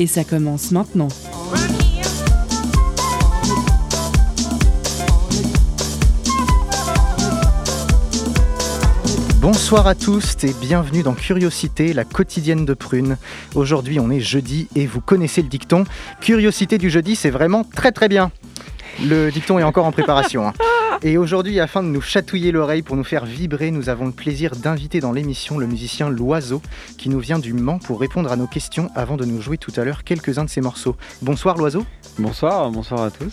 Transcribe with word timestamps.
Et 0.00 0.06
ça 0.06 0.24
commence 0.24 0.70
maintenant. 0.70 1.08
Bonsoir 9.40 9.86
à 9.86 9.94
tous 9.94 10.36
et 10.44 10.52
bienvenue 10.60 11.02
dans 11.02 11.14
Curiosité, 11.14 11.92
la 11.92 12.04
quotidienne 12.04 12.66
de 12.66 12.74
Prune. 12.74 13.16
Aujourd'hui 13.54 13.98
on 13.98 14.10
est 14.10 14.20
jeudi 14.20 14.68
et 14.74 14.86
vous 14.86 15.00
connaissez 15.00 15.42
le 15.42 15.48
dicton. 15.48 15.84
Curiosité 16.20 16.76
du 16.76 16.90
jeudi 16.90 17.16
c'est 17.16 17.30
vraiment 17.30 17.64
très 17.64 17.92
très 17.92 18.08
bien. 18.08 18.30
Le 19.00 19.30
dicton 19.30 19.58
est 19.58 19.62
encore 19.62 19.86
en 19.86 19.92
préparation. 19.92 20.48
hein. 20.48 20.52
Et 21.02 21.16
aujourd'hui, 21.16 21.60
afin 21.60 21.82
de 21.84 21.88
nous 21.88 22.00
chatouiller 22.00 22.50
l'oreille 22.50 22.82
pour 22.82 22.96
nous 22.96 23.04
faire 23.04 23.24
vibrer, 23.24 23.70
nous 23.70 23.88
avons 23.88 24.06
le 24.06 24.12
plaisir 24.12 24.56
d'inviter 24.56 24.98
dans 24.98 25.12
l'émission 25.12 25.58
le 25.58 25.66
musicien 25.66 26.08
Loiseau, 26.10 26.60
qui 26.96 27.08
nous 27.08 27.20
vient 27.20 27.38
du 27.38 27.52
Mans 27.52 27.78
pour 27.78 28.00
répondre 28.00 28.32
à 28.32 28.36
nos 28.36 28.48
questions 28.48 28.90
avant 28.96 29.16
de 29.16 29.24
nous 29.24 29.40
jouer 29.40 29.58
tout 29.58 29.72
à 29.76 29.84
l'heure 29.84 30.02
quelques-uns 30.02 30.44
de 30.44 30.50
ses 30.50 30.60
morceaux. 30.60 30.96
Bonsoir 31.22 31.56
Loiseau. 31.56 31.84
Bonsoir, 32.18 32.68
bonsoir 32.70 33.02
à 33.02 33.10
tous. 33.12 33.32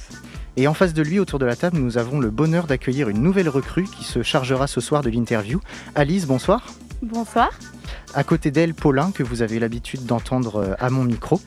Et 0.57 0.67
en 0.67 0.75
face 0.75 0.93
de 0.93 1.01
lui, 1.01 1.19
autour 1.19 1.39
de 1.39 1.45
la 1.45 1.55
table, 1.55 1.77
nous 1.79 1.97
avons 1.97 2.19
le 2.19 2.29
bonheur 2.29 2.67
d'accueillir 2.67 3.09
une 3.09 3.21
nouvelle 3.21 3.49
recrue 3.49 3.85
qui 3.85 4.03
se 4.03 4.21
chargera 4.21 4.67
ce 4.67 4.79
soir 4.79 5.01
de 5.01 5.09
l'interview. 5.09 5.59
Alice, 5.95 6.27
bonsoir. 6.27 6.67
Bonsoir. 7.01 7.49
À 8.13 8.23
côté 8.23 8.51
d'elle, 8.51 8.73
Paulin, 8.73 9.11
que 9.11 9.23
vous 9.23 9.41
avez 9.41 9.59
l'habitude 9.59 10.05
d'entendre 10.05 10.57
euh, 10.57 10.73
à 10.79 10.89
mon 10.89 11.03
micro, 11.03 11.41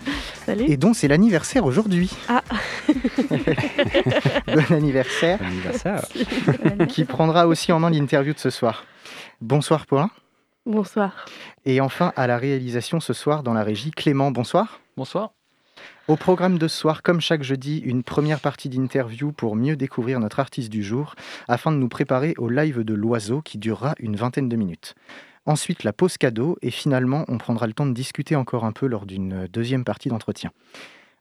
Salut. 0.45 0.65
et 0.67 0.77
dont 0.77 0.93
c'est 0.93 1.09
l'anniversaire 1.09 1.65
aujourd'hui. 1.65 2.11
Ah. 2.29 2.43
bon 4.47 4.75
anniversaire, 4.75 5.41
Anniversaire. 5.43 6.05
qui 6.89 7.05
prendra 7.05 7.47
aussi 7.47 7.73
en 7.73 7.81
main 7.81 7.91
l'interview 7.91 8.35
de 8.35 8.39
ce 8.39 8.51
soir. 8.51 8.85
Bonsoir 9.41 9.87
Paulin. 9.87 10.11
Bonsoir. 10.67 11.25
Et 11.65 11.81
enfin, 11.81 12.13
à 12.17 12.27
la 12.27 12.37
réalisation 12.37 13.01
ce 13.01 13.13
soir 13.13 13.43
dans 13.43 13.55
la 13.55 13.63
régie, 13.63 13.91
Clément, 13.91 14.31
bonsoir. 14.31 14.81
Bonsoir. 14.97 15.31
Au 16.09 16.17
programme 16.17 16.59
de 16.59 16.69
ce 16.69 16.77
soir, 16.79 17.03
comme 17.03 17.21
chaque 17.21 17.43
jeudi, 17.43 17.79
une 17.79 18.03
première 18.03 18.41
partie 18.41 18.69
d'interview 18.69 19.31
pour 19.33 19.57
mieux 19.57 19.77
découvrir 19.77 20.21
notre 20.21 20.41
artiste 20.41 20.71
du 20.71 20.83
jour, 20.83 21.15
afin 21.49 21.71
de 21.71 21.77
nous 21.77 21.89
préparer 21.89 22.35
au 22.39 22.49
live 22.49 22.83
de 22.83 22.95
l'oiseau 22.95 23.43
qui 23.43 23.59
durera 23.59 23.95
une 23.99 24.17
vingtaine 24.17 24.49
de 24.49 24.57
minutes. 24.57 24.95
Ensuite, 25.49 25.83
la 25.83 25.95
pause 25.95 26.19
cadeau, 26.19 26.59
et 26.61 26.71
finalement, 26.71 27.25
on 27.27 27.39
prendra 27.39 27.67
le 27.67 27.73
temps 27.73 27.87
de 27.87 27.95
discuter 27.95 28.37
encore 28.37 28.67
un 28.67 28.73
peu 28.73 28.87
lors 28.87 29.07
d'une 29.07 29.49
deuxième 29.51 29.83
partie 29.83 30.11
d'entretien. 30.11 30.51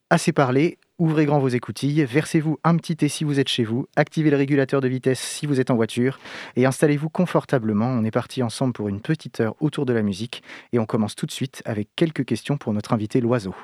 Assez 0.09 0.33
parlé, 0.33 0.79
ouvrez 0.99 1.25
grand 1.25 1.39
vos 1.39 1.47
écoutilles, 1.47 2.03
versez-vous 2.03 2.59
un 2.65 2.75
petit 2.75 2.97
thé 2.97 3.07
si 3.07 3.23
vous 3.23 3.39
êtes 3.39 3.47
chez 3.47 3.63
vous, 3.63 3.87
activez 3.95 4.29
le 4.29 4.35
régulateur 4.35 4.81
de 4.81 4.89
vitesse 4.89 5.21
si 5.21 5.45
vous 5.45 5.61
êtes 5.61 5.71
en 5.71 5.77
voiture, 5.77 6.19
et 6.57 6.65
installez-vous 6.65 7.07
confortablement. 7.07 7.87
On 7.87 8.03
est 8.03 8.11
parti 8.11 8.43
ensemble 8.43 8.73
pour 8.73 8.89
une 8.89 8.99
petite 8.99 9.39
heure 9.39 9.55
autour 9.61 9.85
de 9.85 9.93
la 9.93 10.01
musique, 10.01 10.43
et 10.73 10.79
on 10.79 10.85
commence 10.85 11.15
tout 11.15 11.25
de 11.25 11.31
suite 11.31 11.61
avec 11.63 11.87
quelques 11.95 12.25
questions 12.25 12.57
pour 12.57 12.73
notre 12.73 12.91
invité 12.91 13.21
l'oiseau. 13.21 13.55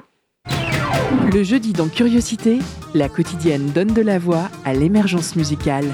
Le 1.34 1.44
jeudi 1.44 1.74
dans 1.74 1.90
Curiosité, 1.90 2.60
la 2.94 3.10
quotidienne 3.10 3.72
donne 3.72 3.94
de 3.94 4.02
la 4.02 4.18
voix 4.18 4.50
à 4.64 4.74
l'émergence 4.74 5.36
musicale. 5.36 5.94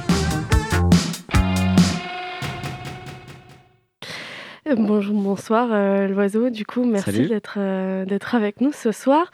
Bonjour, 4.78 5.16
bonsoir 5.16 5.70
euh, 5.72 6.08
l'oiseau. 6.08 6.52
Du 6.52 6.64
coup, 6.64 6.84
merci 6.84 7.28
d'être 7.28 7.56
euh, 7.58 8.06
d'être 8.06 8.36
avec 8.36 8.62
nous 8.62 8.72
ce 8.72 8.92
soir. 8.92 9.32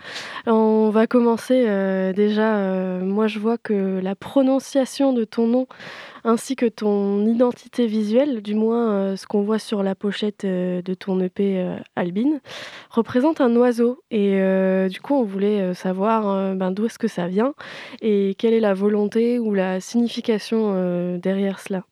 On 0.48 0.90
va 0.92 1.08
commencer 1.08 1.66
euh, 1.68 2.14
déjà. 2.14 2.58
moi, 3.04 3.28
je 3.28 3.40
vois 3.40 3.58
que 3.58 4.00
la 4.02 4.16
prononciation 4.16 5.12
de 5.12 5.26
ton 5.26 5.48
nom 5.48 5.68
ainsi 6.24 6.56
que 6.56 6.66
ton 6.66 7.26
identité 7.26 7.86
visuelle, 7.86 8.42
du 8.42 8.56
moins 8.56 9.16
ce 9.16 9.28
qu'on 9.28 9.42
voit 9.42 9.60
sur 9.60 9.84
la 9.84 9.94
pochette 9.94 10.46
de 10.46 10.94
ton 10.94 11.20
EP 11.20 11.64
Albine, 11.96 12.40
représente 12.90 13.42
un 13.42 13.56
oiseau. 13.58 14.02
Et 14.12 14.40
du 14.90 15.02
coup, 15.02 15.16
on 15.16 15.24
voulait 15.24 15.74
savoir 15.76 16.56
ben, 16.56 16.72
d'où 16.72 16.86
est-ce 16.86 16.98
que 16.98 17.08
ça 17.08 17.28
vient 17.28 17.54
et 18.02 18.36
quelle 18.40 18.54
est 18.54 18.60
la 18.60 18.74
volonté 18.74 19.38
ou 19.38 19.54
la 19.54 19.80
signification 19.80 21.18
derrière 21.20 21.60
cela. 21.60 21.84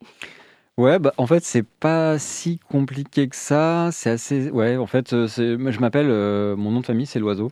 Ouais, 0.80 0.98
bah, 0.98 1.14
en 1.18 1.28
fait, 1.28 1.44
c'est 1.44 1.62
pas 1.64 2.18
si 2.18 2.58
compliqué 2.58 3.28
que 3.30 3.36
ça. 3.36 3.90
C'est 3.92 4.10
assez. 4.10 4.50
Ouais, 4.50 4.76
en 4.78 4.88
fait, 4.88 5.14
euh, 5.14 5.28
je 5.28 5.80
m'appelle. 5.80 6.08
euh, 6.10 6.56
mon 6.56 6.72
nom 6.72 6.80
de 6.82 6.86
famille, 6.86 7.06
c'est 7.06 7.20
l'oiseau. 7.20 7.52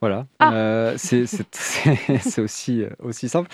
Voilà. 0.00 0.26
Ah. 0.38 0.52
Euh, 0.54 0.94
c'est 0.98 1.24
aussi, 2.40 2.84
aussi 3.00 3.28
simple. 3.28 3.50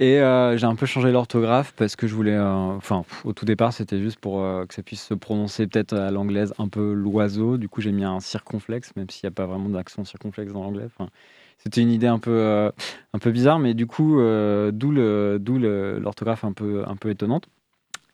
Et 0.00 0.20
euh, 0.20 0.56
j'ai 0.56 0.66
un 0.66 0.76
peu 0.76 0.86
changé 0.86 1.12
l'orthographe 1.12 1.72
parce 1.76 1.96
que 1.96 2.06
je 2.08 2.14
voulais. 2.16 2.38
Enfin, 2.38 3.04
au 3.24 3.32
tout 3.32 3.44
départ, 3.44 3.72
c'était 3.72 4.00
juste 4.00 4.20
pour 4.20 4.40
que 4.68 4.74
ça 4.74 4.82
puisse 4.82 5.04
se 5.04 5.14
prononcer 5.14 5.66
peut-être 5.68 5.94
à 5.94 6.10
l'anglaise 6.10 6.54
un 6.58 6.68
peu 6.68 6.94
l'oiseau. 6.94 7.58
Du 7.58 7.68
coup, 7.68 7.80
j'ai 7.82 7.92
mis 7.92 8.04
un 8.04 8.20
circonflexe, 8.20 8.96
même 8.96 9.10
s'il 9.10 9.28
n'y 9.28 9.32
a 9.32 9.36
pas 9.36 9.46
vraiment 9.46 9.68
d'accent 9.68 10.04
circonflexe 10.04 10.52
dans 10.52 10.64
l'anglais. 10.64 10.86
Enfin, 10.86 11.10
c'était 11.58 11.82
une 11.82 11.90
idée 11.90 12.06
un 12.08 12.18
peu, 12.18 12.30
euh, 12.32 12.70
un 13.12 13.18
peu 13.18 13.30
bizarre, 13.32 13.58
mais 13.58 13.74
du 13.74 13.86
coup, 13.86 14.20
euh, 14.20 14.70
d'où 14.72 14.90
l'orthographe 14.92 16.44
un 16.44 16.52
peu, 16.52 16.84
un 16.86 16.96
peu 16.96 17.10
étonnante. 17.10 17.48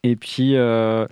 Et 0.05 0.17
puis, 0.17 0.57
euh, 0.57 1.07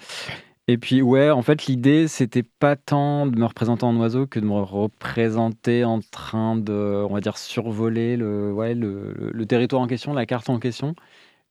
et 0.69 0.79
puis 0.79 1.03
ouais, 1.03 1.31
en 1.31 1.43
fait, 1.43 1.67
l'idée, 1.67 2.09
c'était 2.09 2.43
pas 2.45 2.77
tant 2.77 3.27
de 3.27 3.39
me 3.39 3.47
représenter 3.47 3.85
en 3.85 3.97
oiseau 3.97 4.27
que 4.27 4.39
de 4.39 4.45
me 4.47 4.61
représenter 4.61 5.85
en 5.85 6.01
train 6.01 6.57
de, 6.57 7.05
on 7.09 7.15
va 7.15 7.21
dire, 7.23 7.39
survoler 7.39 8.17
le, 8.19 8.53
ouais, 8.53 8.75
le, 8.75 9.45
territoire 9.47 9.83
en 9.83 9.87
question, 9.89 10.13
la 10.15 10.27
carte 10.27 10.51
en 10.51 10.59
question. 10.59 10.95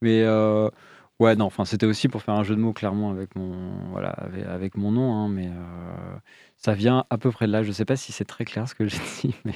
Mais 0.02 0.24
euh, 0.24 0.69
ouais, 1.19 1.35
non, 1.35 1.46
enfin, 1.46 1.66
c'était 1.66 1.88
aussi 1.88 2.09
pour 2.09 2.24
faire 2.24 2.35
un 2.35 2.44
jeu 2.44 2.56
de 2.56 2.62
mots 2.62 2.74
clairement 2.74 3.12
avec 3.12 3.35
mon, 3.35 3.53
voilà, 3.91 4.12
avec 4.47 4.78
mon 4.78 4.91
nom, 4.91 5.13
hein, 5.16 5.29
mais 5.29 5.47
euh, 5.50 6.18
ça 6.58 6.73
vient 6.75 7.06
à 7.09 7.18
peu 7.18 7.31
près 7.31 7.47
de 7.47 7.52
là. 7.53 7.63
Je 7.63 7.72
sais 7.72 7.85
pas 7.85 7.96
si 7.97 8.12
c'est 8.12 8.25
très 8.25 8.46
clair 8.46 8.68
ce 8.69 8.75
que 8.75 8.88
j'ai 8.88 9.00
dit, 9.23 9.35
mais 9.46 9.56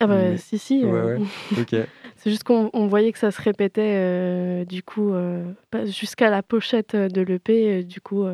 Ah 0.00 0.06
bah 0.06 0.16
Mais- 0.16 0.36
si 0.36 0.58
si. 0.58 0.84
ouais, 0.84 0.90
euh, 0.90 1.18
ouais. 1.18 1.86
C'est 2.16 2.30
juste 2.30 2.44
qu'on 2.44 2.70
on 2.72 2.86
voyait 2.88 3.12
que 3.12 3.18
ça 3.18 3.30
se 3.30 3.40
répétait 3.40 3.94
euh, 3.96 4.64
du 4.64 4.82
coup 4.82 5.12
euh, 5.12 5.44
jusqu'à 5.86 6.30
la 6.30 6.42
pochette 6.42 6.96
de 6.96 7.20
l'EP. 7.20 7.84
du 7.84 8.00
coup, 8.00 8.24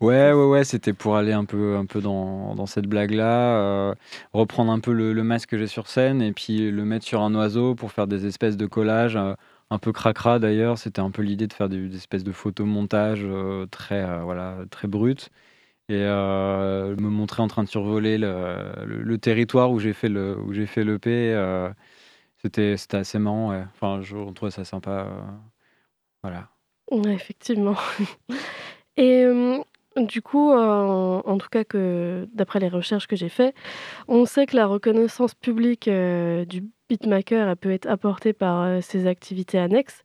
Ouais, 0.00 0.32
ouais, 0.32 0.46
ouais, 0.46 0.64
c'était 0.64 0.92
pour 0.92 1.16
aller 1.16 1.32
un 1.32 1.44
peu, 1.44 1.76
un 1.76 1.84
peu 1.86 2.00
dans, 2.00 2.54
dans 2.54 2.66
cette 2.66 2.86
blague-là, 2.86 3.56
euh, 3.90 3.94
reprendre 4.32 4.72
un 4.72 4.80
peu 4.80 4.92
le, 4.92 5.12
le 5.12 5.22
masque 5.22 5.50
que 5.50 5.58
j'ai 5.58 5.66
sur 5.66 5.86
scène 5.86 6.22
et 6.22 6.32
puis 6.32 6.70
le 6.70 6.84
mettre 6.84 7.04
sur 7.04 7.20
un 7.20 7.34
oiseau 7.34 7.74
pour 7.74 7.92
faire 7.92 8.06
des 8.06 8.26
espèces 8.26 8.56
de 8.56 8.66
collages, 8.66 9.16
euh, 9.16 9.34
un 9.70 9.78
peu 9.78 9.92
cracra 9.92 10.38
d'ailleurs. 10.38 10.78
C'était 10.78 11.00
un 11.00 11.10
peu 11.10 11.22
l'idée 11.22 11.46
de 11.46 11.52
faire 11.52 11.68
des, 11.68 11.88
des 11.88 11.96
espèces 11.96 12.24
de 12.24 12.32
photomontages 12.32 13.22
euh, 13.24 13.66
très, 13.66 14.04
voilà, 14.22 14.56
très 14.70 14.88
bruts 14.88 15.28
et 15.90 16.04
euh, 16.04 16.94
me 16.96 17.08
montrer 17.08 17.42
en 17.42 17.48
train 17.48 17.64
de 17.64 17.68
survoler 17.68 18.16
le, 18.16 19.16
territoire 19.16 19.72
où 19.72 19.80
j'ai 19.80 19.92
fait 19.92 20.08
le, 20.08 20.38
où 20.38 20.52
j'ai 20.52 20.66
fait 20.66 20.84
l'EP. 20.84 21.10
euh, 21.10 21.68
c'était, 22.38 22.76
c'était 22.76 22.98
assez 22.98 23.18
marrant, 23.18 23.50
ouais. 23.50 23.64
Enfin, 23.74 24.00
je 24.00 24.32
trouvais 24.32 24.52
ça 24.52 24.64
sympa. 24.64 25.08
euh, 25.08 25.32
voilà. 26.22 26.48
effectivement. 27.10 27.74
Et 28.96 29.24
euh, 29.24 29.58
du 29.96 30.22
coup, 30.22 30.52
en 30.52 31.38
tout 31.38 31.48
cas 31.48 31.64
que 31.64 32.28
d'après 32.34 32.60
les 32.60 32.68
recherches 32.68 33.08
que 33.08 33.16
j'ai 33.16 33.28
faites, 33.28 33.56
on 34.06 34.26
sait 34.26 34.46
que 34.46 34.54
la 34.54 34.66
reconnaissance 34.66 35.34
publique 35.34 35.88
du 35.88 36.62
beatmaker 36.90 37.48
elle 37.48 37.56
peut 37.56 37.70
être 37.70 37.86
apportée 37.86 38.32
par 38.32 38.62
euh, 38.62 38.80
ses 38.80 39.06
activités 39.06 39.58
annexes. 39.58 40.02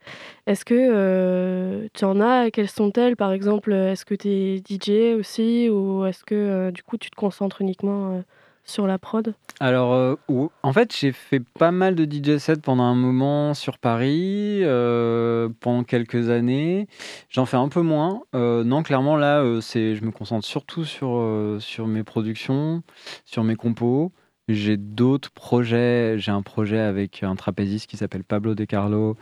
Est-ce 0.48 0.64
que 0.64 0.76
euh, 0.76 1.88
tu 1.94 2.06
en 2.06 2.22
as? 2.22 2.52
Quelles 2.52 2.70
sont-elles? 2.70 3.16
Par 3.16 3.32
exemple, 3.32 3.74
est-ce 3.74 4.06
que 4.06 4.16
tu 4.16 4.30
es 4.30 4.58
DJ 4.60 5.16
aussi? 5.20 5.70
Ou 5.70 6.06
est-ce 6.06 6.24
que 6.24 6.36
euh, 6.36 6.72
du 6.72 6.84
coup 6.84 6.98
tu 6.98 7.10
te 7.10 7.16
concentres 7.16 7.62
uniquement 7.62 8.12
euh, 8.12 8.22
sur 8.64 8.88
la 8.88 8.98
prod? 8.98 9.34
Alors, 9.60 9.94
euh, 9.94 10.16
en 10.64 10.74
fait, 10.74 10.96
j'ai 10.96 11.12
fait 11.12 11.40
pas 11.40 11.72
mal 11.72 11.96
de 11.96 12.06
DJ 12.06 12.38
sets 12.40 12.58
pendant 12.58 12.84
un 12.84 12.96
moment 12.96 13.54
sur 13.54 13.78
Paris, 13.78 14.60
euh, 14.64 15.50
pendant 15.62 15.84
quelques 15.84 16.30
années. 16.30 16.88
J'en 17.30 17.46
fais 17.46 17.58
un 17.58 17.70
peu 17.70 17.82
moins. 17.82 18.24
Euh, 18.36 18.64
non, 18.64 18.84
clairement, 18.84 19.16
là, 19.16 19.40
euh, 19.42 19.62
c'est, 19.62 19.96
je 19.96 20.04
me 20.04 20.12
concentre 20.12 20.46
surtout 20.46 20.84
sur, 20.84 21.18
euh, 21.18 21.60
sur 21.60 21.88
mes 21.88 22.04
productions, 22.04 22.84
sur 23.26 23.44
mes 23.44 23.56
compos. 23.56 24.12
J'ai 24.48 24.78
d'autres 24.78 25.32
projets. 25.32 26.20
J'ai 26.20 26.32
un 26.32 26.42
projet 26.44 26.80
avec 26.80 27.24
un 27.24 27.36
trapéziste 27.36 27.90
qui 27.90 27.98
s'appelle 27.98 28.24
Pablo 28.24 28.54
De 28.56 28.66
Carlo. 28.66 29.18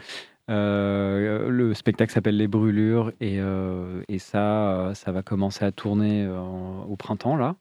Euh, 0.49 1.47
le 1.49 1.73
spectacle 1.73 2.11
s'appelle 2.11 2.35
Les 2.35 2.47
Brûlures 2.47 3.13
et, 3.21 3.39
euh, 3.39 4.03
ça, 4.17 4.89
euh, 4.89 4.93
ça 4.93 5.11
va 5.13 5.23
commencer 5.23 5.63
à 5.63 5.71
tourner 5.71 6.27
au 6.27 6.95
printemps 6.97 7.37
là. 7.37 7.55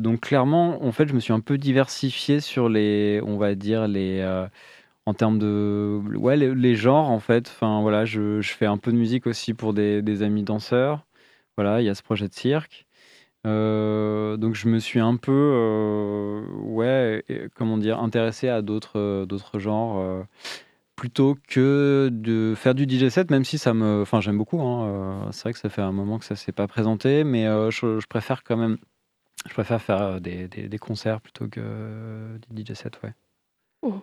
donc 0.00 0.20
clairement, 0.20 0.82
en 0.84 0.92
fait, 0.92 1.08
je 1.08 1.14
me 1.14 1.20
suis 1.20 1.32
un 1.32 1.40
peu 1.40 1.58
diversifié 1.58 2.40
sur 2.40 2.68
les, 2.68 3.20
on 3.26 3.36
va 3.36 3.54
dire 3.54 3.86
les, 3.88 4.22
en 5.06 5.14
termes 5.14 5.38
de, 5.38 6.00
ouais, 6.16 6.36
les, 6.36 6.76
genres 6.76 7.10
en 7.10 7.20
fait. 7.20 7.48
Enfin 7.48 7.82
voilà, 7.82 8.04
je, 8.04 8.40
je, 8.40 8.52
fais 8.52 8.66
un 8.66 8.78
peu 8.78 8.92
de 8.92 8.96
musique 8.96 9.26
aussi 9.26 9.54
pour 9.54 9.74
des, 9.74 10.02
des 10.02 10.22
amis 10.22 10.42
danseurs. 10.44 11.04
Voilà, 11.56 11.82
il 11.82 11.84
y 11.86 11.88
a 11.90 11.94
ce 11.94 12.02
projet 12.02 12.28
de 12.28 12.34
cirque. 12.34 12.83
Donc 13.44 14.54
je 14.54 14.68
me 14.68 14.78
suis 14.78 15.00
un 15.00 15.16
peu, 15.16 16.42
ouais, 16.62 17.24
comment 17.54 17.78
dire, 17.78 18.00
intéressé 18.00 18.48
à 18.48 18.62
d'autres, 18.62 19.24
d'autres 19.26 19.58
genres 19.58 20.24
plutôt 20.96 21.36
que 21.48 22.08
de 22.12 22.54
faire 22.56 22.74
du 22.74 22.84
DJ 22.84 23.08
set, 23.08 23.30
même 23.30 23.44
si 23.44 23.58
ça 23.58 23.74
me, 23.74 24.02
enfin 24.02 24.20
j'aime 24.20 24.38
beaucoup. 24.38 24.60
Hein, 24.60 25.28
c'est 25.32 25.42
vrai 25.42 25.52
que 25.52 25.58
ça 25.58 25.68
fait 25.68 25.82
un 25.82 25.92
moment 25.92 26.18
que 26.18 26.24
ça 26.24 26.36
s'est 26.36 26.52
pas 26.52 26.66
présenté, 26.66 27.24
mais 27.24 27.44
je, 27.44 28.06
préfère 28.06 28.44
quand 28.44 28.56
même, 28.56 28.78
je 29.46 29.52
préfère 29.52 29.82
faire 29.82 30.20
des, 30.20 30.78
concerts 30.80 31.20
plutôt 31.20 31.48
que 31.48 32.38
du 32.50 32.62
DJ 32.62 32.74
set, 32.74 33.00
ouais. 33.02 33.12
Mmh. 33.82 34.00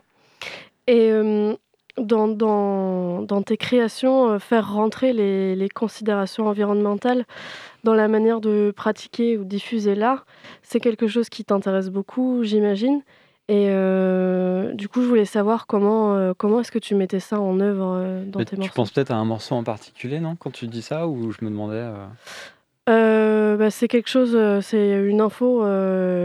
Et 0.88 1.12
dans, 2.12 2.28
dans, 2.28 3.22
dans, 3.22 3.42
tes 3.42 3.58
créations, 3.58 4.38
faire 4.40 4.74
rentrer 4.74 5.14
les, 5.14 5.56
les, 5.56 5.70
considérations 5.70 6.48
environnementales 6.48 7.26
dans 7.84 7.94
la 7.94 8.08
manière 8.08 8.42
de 8.42 8.74
pratiquer 8.76 9.38
ou 9.38 9.44
diffuser 9.44 9.96
l'art, 9.96 10.26
c'est 10.62 10.80
quelque 10.80 11.08
chose 11.08 11.30
qui 11.30 11.44
t'intéresse 11.44 11.90
beaucoup, 11.90 12.44
j'imagine. 12.44 13.02
Et 13.48 13.66
du 14.76 14.88
coup, 14.88 15.02
je 15.02 15.08
voulais 15.08 15.26
savoir 15.26 15.68
comment, 15.68 16.34
comment 16.38 16.62
est-ce 16.62 16.72
que 16.72 16.80
tu 16.80 16.96
mettais 16.96 17.20
ça 17.20 17.42
en 17.42 17.60
œuvre 17.60 18.24
dans 18.26 18.44
tes 18.44 18.56
morceaux? 18.56 18.70
Tu 18.70 18.76
penses 18.76 18.92
peut-être 18.92 19.12
à 19.12 19.16
un 19.16 19.26
morceau 19.26 19.56
en 19.56 19.64
particulier, 19.64 20.20
non? 20.20 20.36
Quand 20.36 20.52
tu 20.52 20.68
dis 20.68 20.82
ça, 20.82 21.08
ou 21.08 21.32
je 21.32 21.44
me 21.44 21.50
demandais. 21.50 21.84
Bah, 22.88 23.70
c'est 23.70 23.88
quelque 23.88 24.10
chose, 24.10 24.38
c'est 24.62 25.00
une 25.02 25.22
info 25.22 25.64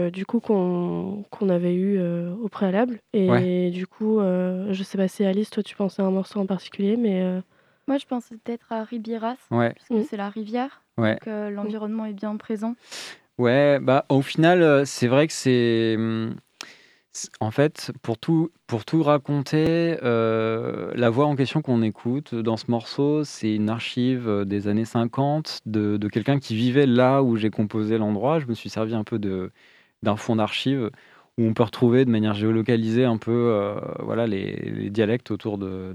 du 0.09 0.25
coup 0.25 0.39
qu'on 0.39 1.23
avait 1.49 1.75
eu 1.75 2.01
au 2.41 2.47
préalable. 2.49 2.99
Et 3.13 3.69
du 3.71 3.87
coup, 3.87 4.19
je 4.19 4.83
sais 4.83 4.97
pas 4.97 5.07
si 5.07 5.23
Alice, 5.23 5.49
toi 5.49 5.63
tu 5.63 5.75
pensais 5.75 6.01
à 6.01 6.05
un 6.05 6.11
morceau 6.11 6.39
en 6.39 6.45
particulier, 6.45 6.97
mais. 6.97 7.41
Moi 7.87 7.97
je 7.97 8.05
pensais 8.05 8.35
peut-être 8.35 8.73
à 8.73 8.83
Ribieras, 8.83 9.37
ouais. 9.49 9.71
puisque 9.71 9.91
mmh. 9.91 10.03
c'est 10.09 10.17
la 10.17 10.29
rivière. 10.29 10.81
Donc 10.97 11.25
l'environnement 11.25 12.05
est 12.05 12.13
bien 12.13 12.35
présent. 12.35 12.75
Ouais, 13.37 13.79
bah 13.79 14.05
au 14.09 14.21
final, 14.21 14.85
c'est 14.85 15.07
vrai 15.07 15.27
que 15.27 15.33
c'est. 15.33 15.95
Mmh, 15.97 16.35
en 17.39 17.51
fait, 17.51 17.91
pour 18.01 18.17
tout, 18.17 18.51
raconter, 19.01 19.97
euh, 20.03 20.91
la 20.95 21.09
voix 21.09 21.25
en 21.25 21.35
question 21.35 21.61
qu'on 21.61 21.81
écoute 21.81 22.35
dans 22.35 22.57
ce 22.57 22.69
morceau, 22.69 23.23
c'est 23.23 23.53
une 23.53 23.69
archive 23.69 24.27
euh, 24.27 24.45
des 24.45 24.67
années 24.67 24.85
50 24.85 25.61
de, 25.65 26.07
quelqu'un 26.07 26.39
qui 26.39 26.55
vivait 26.55 26.85
là 26.85 27.23
où 27.23 27.35
j'ai 27.37 27.49
composé 27.49 27.97
l'endroit. 27.97 28.39
Je 28.39 28.45
me 28.45 28.53
suis 28.53 28.69
servi 28.69 28.93
un 28.95 29.03
peu 29.03 29.19
d'un 29.19 30.15
fond 30.15 30.35
d'archive 30.35 30.91
où 31.37 31.43
on 31.43 31.53
peut 31.53 31.63
retrouver 31.63 32.03
de 32.03 32.09
manière 32.09 32.33
géolocalisée 32.33 33.05
un 33.05 33.17
peu 33.17 33.31
euh, 33.31 33.79
voilà, 33.99 34.25
les, 34.25 34.55
les, 34.55 34.89
dialectes 34.89 35.29
autour 35.29 35.57
de, 35.57 35.93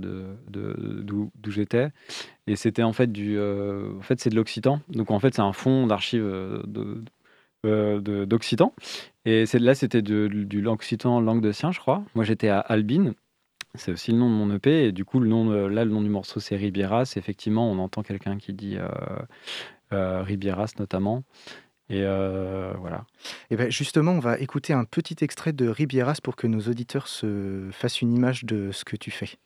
d'où, 0.49 1.31
j'étais. 1.49 1.89
Et 2.47 2.57
c'était 2.57 2.85
en 2.85 2.93
fait 2.93 3.11
du, 3.11 3.41
en 3.41 4.03
fait 4.03 4.21
c'est 4.21 4.31
de 4.31 4.37
l'occitan. 4.37 4.81
Donc 4.89 5.11
en 5.11 5.19
fait 5.19 5.35
c'est 5.35 5.43
un 5.43 5.53
fond 5.53 5.87
d'archives 5.87 6.23
de, 6.23 7.03
d'occitan. 7.65 8.75
Et 9.25 9.45
là, 9.55 9.75
c'était 9.75 10.03
du 10.03 10.61
l'occitan 10.61 11.21
langue 11.21 11.43
de 11.43 11.53
sien, 11.53 11.73
je 11.73 11.81
crois. 11.81 12.03
Moi, 12.15 12.25
j'étais 12.25 12.49
à 12.49 12.59
Albine. 12.61 13.15
C'est 13.75 13.93
aussi 13.93 14.13
le 14.13 14.19
nom 14.19 14.29
de 14.29 14.35
mon 14.35 14.55
EP. 14.55 14.87
Et 14.87 14.93
du 14.93 15.05
coup, 15.05 15.21
le 15.21 15.29
nom 15.29 15.69
là, 15.69 15.85
le 15.85 15.91
nom 15.91 16.03
du 16.03 16.11
morceau, 16.11 16.41
c'est 16.41 16.57
Ribieras. 16.57 17.15
Effectivement, 17.17 17.71
on 17.71 17.79
entend 17.79 18.03
quelqu'un 18.03 18.37
qui 18.37 18.53
dit 18.53 18.77
euh, 18.77 18.89
euh, 19.93 20.23
Ribieras, 20.23 20.75
notamment. 20.79 21.23
Et 21.89 22.03
euh, 22.03 22.73
voilà. 22.79 23.05
Et 23.51 23.57
ben 23.57 23.71
justement, 23.71 24.13
on 24.13 24.19
va 24.19 24.39
écouter 24.39 24.73
un 24.73 24.85
petit 24.85 25.17
extrait 25.23 25.53
de 25.53 25.69
Ribieras 25.69 26.21
pour 26.23 26.37
que 26.37 26.47
nos 26.47 26.61
auditeurs 26.61 27.09
se 27.09 27.69
fassent 27.73 28.01
une 28.01 28.15
image 28.15 28.45
de 28.45 28.73
ce 28.73 28.85
que 28.85 28.97
tu 28.97 29.11
fais. 29.11 29.37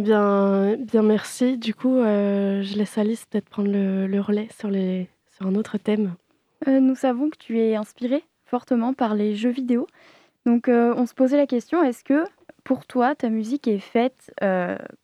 Eh 0.00 0.02
bien, 0.02 0.78
bien 0.78 1.02
merci. 1.02 1.58
Du 1.58 1.74
coup, 1.74 1.98
euh, 1.98 2.62
je 2.62 2.74
laisse 2.78 2.96
Alice 2.96 3.26
peut-être 3.26 3.50
prendre 3.50 3.68
le, 3.70 4.18
relais 4.18 4.48
sur 4.50 4.70
un 5.46 5.54
autre 5.56 5.76
thème. 5.76 6.14
Euh, 6.66 6.80
nous 6.80 6.94
savons 6.94 7.28
que 7.28 7.36
tu 7.36 7.60
es 7.60 7.74
inspirée 7.74 8.24
fortement 8.46 8.94
par 8.94 9.14
les 9.14 9.36
jeux 9.36 9.50
vidéo. 9.50 9.86
Donc, 10.46 10.68
euh, 10.68 10.94
on 10.96 11.04
se 11.04 11.12
posait 11.12 11.36
la 11.36 11.46
question, 11.46 11.84
est-ce 11.84 12.02
que 12.02 12.24
pour 12.64 12.86
toi, 12.86 13.14
ta 13.14 13.28
musique 13.28 13.68
est 13.68 13.78
faite 13.78 14.32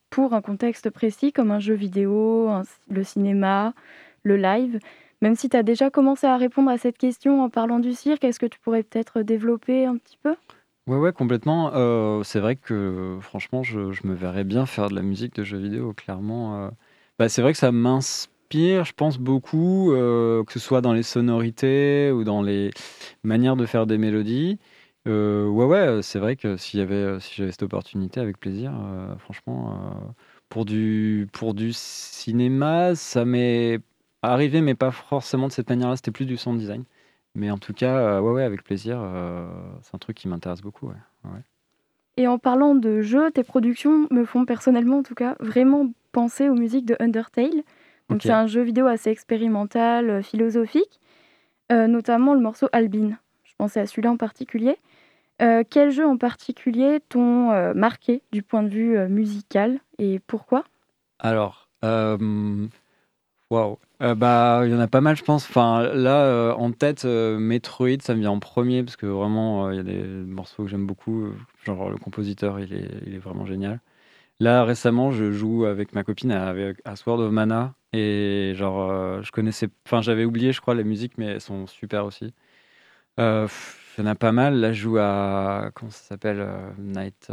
pour 0.09 0.33
un 0.33 0.41
contexte 0.41 0.89
précis 0.89 1.31
comme 1.31 1.51
un 1.51 1.61
jeu 1.61 1.75
vidéo, 1.75 2.51
le 2.89 3.05
cinéma, 3.05 3.75
le 4.23 4.39
live? 4.39 4.79
Même 5.21 5.35
si 5.35 5.51
tu 5.51 5.59
as 5.59 5.63
déjà 5.63 5.91
commencé 5.91 6.27
à 6.27 6.39
répondre 6.39 6.71
à 6.71 6.79
cette 6.79 6.97
question 6.97 7.43
en 7.43 7.51
parlant 7.51 7.81
du 7.81 7.93
cirque, 7.93 8.25
est-ce 8.25 8.41
que 8.41 8.47
tu 8.47 8.59
pourrais 8.61 8.83
peut-être 8.83 9.21
développer 9.21 9.85
un 9.85 9.99
petit 9.99 10.17
peu? 10.23 10.37
Ouais, 10.87 10.97
ouais, 10.99 11.13
complètement. 11.13 11.73
Euh, 11.75 12.23
c'est 12.23 12.39
vrai 12.39 12.55
que 12.55 13.19
franchement, 13.21 13.63
je, 13.65 13.91
je 13.91 14.07
me 14.07 14.15
verrais 14.15 14.45
bien 14.45 14.67
faire 14.67 14.89
de 14.89 14.95
la 14.95 15.03
musique 15.03 15.35
de 15.35 15.43
jeux 15.43 15.59
vidéo, 15.59 15.93
clairement. 15.93 16.67
euh. 16.67 16.71
Bah, 17.19 17.29
c'est 17.29 17.43
vrai 17.43 17.53
que 17.53 17.59
ça 17.59 17.73
m'inspire, 17.73 18.85
je 18.85 18.93
pense, 18.93 19.19
beaucoup, 19.19 19.93
euh, 19.93 20.45
que 20.45 20.53
ce 20.53 20.61
soit 20.61 20.81
dans 20.83 20.93
les 20.93 21.03
sonorités 21.03 22.13
ou 22.13 22.23
dans 22.23 22.41
les 22.41 22.71
manières 23.25 23.57
de 23.57 23.67
faire 23.67 23.87
des 23.87 23.99
mélodies. 23.99 24.59
Ouais, 25.07 25.65
ouais, 25.65 26.03
c'est 26.03 26.19
vrai 26.19 26.35
que 26.37 26.57
s'il 26.57 26.81
y 26.81 26.83
avait, 26.83 27.19
si 27.21 27.35
j'avais 27.37 27.53
cette 27.53 27.63
opportunité, 27.63 28.21
avec 28.21 28.39
plaisir, 28.39 28.73
franchement, 29.21 30.13
pour 30.49 30.65
du, 30.65 31.29
pour 31.33 31.55
du 31.55 31.73
cinéma, 31.73 32.95
ça 32.97 33.25
m'est 33.25 33.79
arrivé, 34.23 34.61
mais 34.61 34.75
pas 34.75 34.91
forcément 34.91 35.47
de 35.49 35.53
cette 35.53 35.71
manière-là. 35.71 35.95
C'était 35.97 36.11
plus 36.11 36.27
du 36.27 36.37
sound 36.37 36.59
design. 36.59 36.85
Mais 37.37 37.51
en 37.51 37.59
tout 37.59 37.75
cas, 37.75 37.99
euh, 37.99 38.21
ouais, 38.21 38.33
ouais, 38.33 38.45
avec 38.45 38.65
plaisir. 38.65 38.99
Euh, 38.99 39.47
c'est 39.83 39.95
un 39.95 39.99
truc 39.99 40.17
qui 40.17 40.27
m'intéresse 40.27 40.63
beaucoup. 40.63 40.89
Ouais. 40.89 41.41
Et 42.17 42.27
en 42.27 42.39
parlant 42.39 42.75
de 42.75 43.03
jeux, 43.03 43.31
tes 43.31 43.45
productions 43.45 44.09
me 44.11 44.25
font 44.25 44.47
personnellement, 44.47 44.99
en 44.99 45.03
tout 45.03 45.15
cas, 45.15 45.37
vraiment 45.39 45.93
penser 46.13 46.49
aux 46.49 46.55
musiques 46.55 46.87
de 46.87 46.97
Undertale. 46.99 47.63
Donc 48.09 48.23
c'est 48.23 48.33
un 48.33 48.47
jeu 48.47 48.63
vidéo 48.63 48.87
assez 48.87 49.11
expérimental, 49.11 50.09
euh, 50.09 50.23
philosophique, 50.23 51.01
notamment 51.71 52.33
le 52.35 52.41
morceau 52.41 52.69
Albine. 52.73 53.19
Je 53.45 53.53
pensais 53.59 53.81
à 53.81 53.87
celui-là 53.87 54.13
en 54.13 54.17
particulier. 54.17 54.79
quel 55.39 55.91
jeu 55.91 56.07
en 56.07 56.17
particulier 56.17 57.01
t'ont 57.09 57.75
marqué 57.75 58.23
du 58.33 58.43
point 58.43 58.63
de 58.63 58.69
vue 58.69 59.09
musical 59.09 59.81
et 59.99 60.21
pourquoi? 60.21 60.65
Alors, 61.19 61.69
Waouh. 63.51 63.79
Euh, 64.03 64.15
bah, 64.15 64.63
il 64.65 64.71
y 64.71 64.75
en 64.75 64.79
a 64.81 64.89
pas 64.89 65.01
mal, 65.01 65.17
je 65.17 65.25
pense. 65.25 65.45
Enfin, 65.49 65.83
là, 65.95 66.25
euh, 66.27 66.53
en 66.53 66.71
tête, 66.73 67.05
euh, 67.07 67.39
Metroid, 67.39 68.01
ça 68.03 68.15
me 68.15 68.21
vient 68.21 68.31
en 68.31 68.39
premier 68.41 68.83
parce 68.85 68.97
que 68.97 69.07
vraiment, 69.07 69.71
il 69.71 69.77
y 69.77 69.81
a 69.81 69.83
des 69.83 70.03
morceaux 70.05 70.65
que 70.65 70.69
j'aime 70.71 70.87
beaucoup. 70.87 71.29
Genre, 71.65 71.89
le 71.91 71.97
compositeur, 71.97 72.61
il 72.61 72.73
est, 72.75 72.91
il 73.07 73.15
est 73.15 73.19
vraiment 73.19 73.47
génial. 73.47 73.81
Là, 74.41 74.65
récemment, 74.65 75.13
je 75.13 75.33
joue 75.33 75.67
avec 75.67 75.95
ma 75.95 76.05
copine 76.05 76.33
à, 76.33 76.55
à 76.85 76.97
Sword 76.97 77.21
of 77.21 77.33
Mana 77.33 77.75
et 77.95 78.55
genre, 78.57 79.23
je 79.23 79.33
connaissais, 79.33 79.69
enfin, 79.87 80.03
j'avais 80.03 80.25
oublié, 80.27 80.53
je 80.53 80.61
crois, 80.61 80.75
les 80.75 80.85
musiques, 80.85 81.19
mais 81.19 81.27
elles 81.27 81.41
sont 81.43 81.67
super 81.69 82.05
aussi. 82.07 82.35
il 83.19 83.49
y 83.99 84.03
en 84.03 84.07
a 84.07 84.15
pas 84.17 84.33
mal. 84.33 84.57
Là, 84.61 84.73
je 84.73 84.83
joue 84.83 84.99
à 84.99 85.71
comment 85.75 85.91
ça 85.91 86.05
s'appelle, 86.11 86.47
Night, 86.79 87.31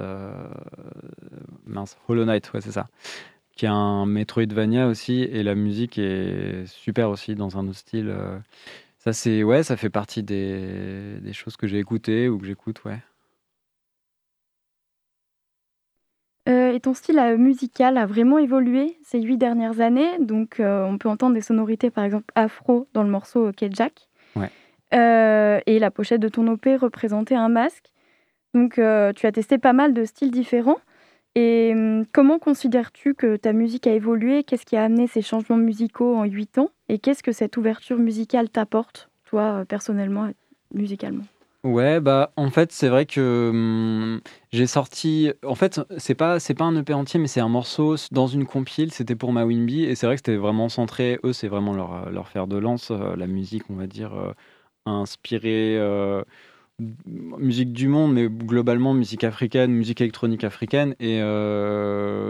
mince, 1.65 1.97
Hollow 2.07 2.25
Knight, 2.25 2.51
ouais, 2.53 2.61
c'est 2.61 2.71
ça 2.71 2.87
qui 3.55 3.65
est 3.65 3.69
un 3.69 4.05
Metroidvania 4.05 4.87
aussi, 4.87 5.21
et 5.21 5.43
la 5.43 5.55
musique 5.55 5.97
est 5.97 6.65
super 6.65 7.09
aussi 7.09 7.35
dans 7.35 7.57
un 7.57 7.67
autre 7.67 7.77
style. 7.77 8.09
Euh. 8.09 8.39
Ça, 8.97 9.13
c'est 9.13 9.43
ouais, 9.43 9.63
ça 9.63 9.77
fait 9.77 9.89
partie 9.89 10.23
des, 10.23 11.19
des 11.21 11.33
choses 11.33 11.57
que 11.57 11.67
j'ai 11.67 11.77
écoutées 11.77 12.29
ou 12.29 12.37
que 12.37 12.45
j'écoute, 12.45 12.83
ouais. 12.85 12.99
Euh, 16.49 16.73
et 16.73 16.79
ton 16.81 16.93
style 16.93 17.19
euh, 17.19 17.37
musical 17.37 17.97
a 17.97 18.05
vraiment 18.05 18.37
évolué 18.37 18.97
ces 19.03 19.21
huit 19.21 19.37
dernières 19.37 19.79
années? 19.81 20.19
Donc, 20.19 20.55
on 20.59 20.97
peut 20.97 21.09
entendre 21.09 21.35
des 21.35 21.41
sonorités, 21.41 21.89
par 21.89 22.03
exemple, 22.03 22.31
afro 22.35 22.87
dans 22.93 23.03
le 23.03 23.09
morceau 23.09 23.51
Jack. 23.57 24.07
Ouais. 24.35 24.49
et 25.67 25.79
la 25.79 25.91
pochette 25.91 26.21
de 26.21 26.27
ton 26.27 26.47
OP 26.47 26.67
représentait 26.81 27.35
un 27.35 27.49
masque. 27.49 27.91
Donc, 28.53 28.73
tu 28.75 29.27
as 29.27 29.31
testé 29.31 29.57
pas 29.57 29.73
mal 29.73 29.93
de 29.93 30.05
styles 30.05 30.31
différents. 30.31 30.79
Et 31.35 31.71
hum, 31.73 32.05
comment 32.11 32.39
considères-tu 32.39 33.15
que 33.15 33.35
ta 33.37 33.53
musique 33.53 33.87
a 33.87 33.93
évolué? 33.93 34.43
Qu'est-ce 34.43 34.65
qui 34.65 34.75
a 34.77 34.83
amené 34.83 35.07
ces 35.07 35.21
changements 35.21 35.57
musicaux 35.57 36.15
en 36.15 36.25
8 36.25 36.57
ans? 36.59 36.69
Et 36.89 36.99
qu'est-ce 36.99 37.23
que 37.23 37.31
cette 37.31 37.57
ouverture 37.57 37.97
musicale 37.97 38.49
t'apporte, 38.49 39.09
toi, 39.25 39.61
euh, 39.61 39.65
personnellement 39.65 40.29
musicalement? 40.73 41.23
Ouais, 41.63 42.01
bah 42.01 42.33
en 42.35 42.49
fait, 42.51 42.73
c'est 42.73 42.89
vrai 42.89 43.05
que 43.05 43.49
hum, 43.51 44.21
j'ai 44.51 44.67
sorti. 44.67 45.31
En 45.45 45.55
fait, 45.55 45.79
c'est 45.97 46.13
pas 46.13 46.37
pas 46.57 46.63
un 46.65 46.75
EP 46.75 46.93
entier, 46.93 47.19
mais 47.21 47.27
c'est 47.27 47.39
un 47.39 47.47
morceau 47.47 47.95
dans 48.11 48.27
une 48.27 48.45
compile. 48.45 48.91
C'était 48.91 49.15
pour 49.15 49.31
ma 49.31 49.45
Winby 49.45 49.85
et 49.85 49.95
c'est 49.95 50.05
vrai 50.05 50.15
que 50.15 50.19
c'était 50.19 50.35
vraiment 50.35 50.67
centré. 50.67 51.19
Eux, 51.23 51.31
c'est 51.31 51.47
vraiment 51.47 51.73
leur, 51.73 52.09
leur 52.11 52.27
fer 52.27 52.47
de 52.47 52.57
lance, 52.57 52.91
euh, 52.91 53.15
la 53.15 53.27
musique, 53.27 53.63
on 53.69 53.75
va 53.75 53.87
dire, 53.87 54.13
euh, 54.13 54.33
inspirée. 54.85 55.77
Musique 56.79 57.71
du 57.71 57.87
monde, 57.87 58.13
mais 58.13 58.27
globalement 58.27 58.93
musique 58.93 59.23
africaine, 59.23 59.71
musique 59.71 60.01
électronique 60.01 60.43
africaine. 60.43 60.95
Et 60.99 61.19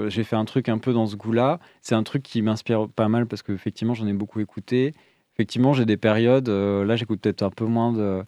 j'ai 0.10 0.24
fait 0.24 0.36
un 0.36 0.46
truc 0.46 0.70
un 0.70 0.78
peu 0.78 0.94
dans 0.94 1.08
ce 1.08 1.16
goût-là. 1.16 1.60
C'est 1.82 1.96
un 1.96 2.04
truc 2.04 2.24
qui 2.24 2.42
m'inspire 2.42 2.90
pas 2.90 3.08
mal 3.08 3.26
parce 3.26 3.42
qu'effectivement, 3.42 3.94
j'en 3.94 4.08
ai 4.08 4.14
beaucoup 4.14 4.40
écouté. 4.40 4.94
Effectivement, 5.36 5.74
j'ai 5.74 5.86
des 5.86 5.98
périodes. 5.98 6.50
là, 6.50 6.96
j'écoute 6.96 7.22
peut-être 7.22 7.44
un 7.44 7.50
peu 7.50 7.66
moins 7.66 7.94
de 7.94 8.24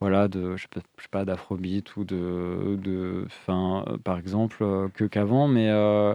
voilà, 0.00 0.28
de, 0.28 0.56
je 0.56 0.62
sais 0.62 1.08
pas, 1.10 1.24
d'afrobeat 1.24 1.94
ou 1.96 2.04
de, 2.04 2.76
de 2.82 3.26
fin, 3.28 3.84
euh, 3.86 3.98
par 3.98 4.18
exemple, 4.18 4.58
euh, 4.62 4.88
que 4.88 5.04
qu'avant, 5.04 5.46
mais 5.46 5.68
euh, 5.70 6.14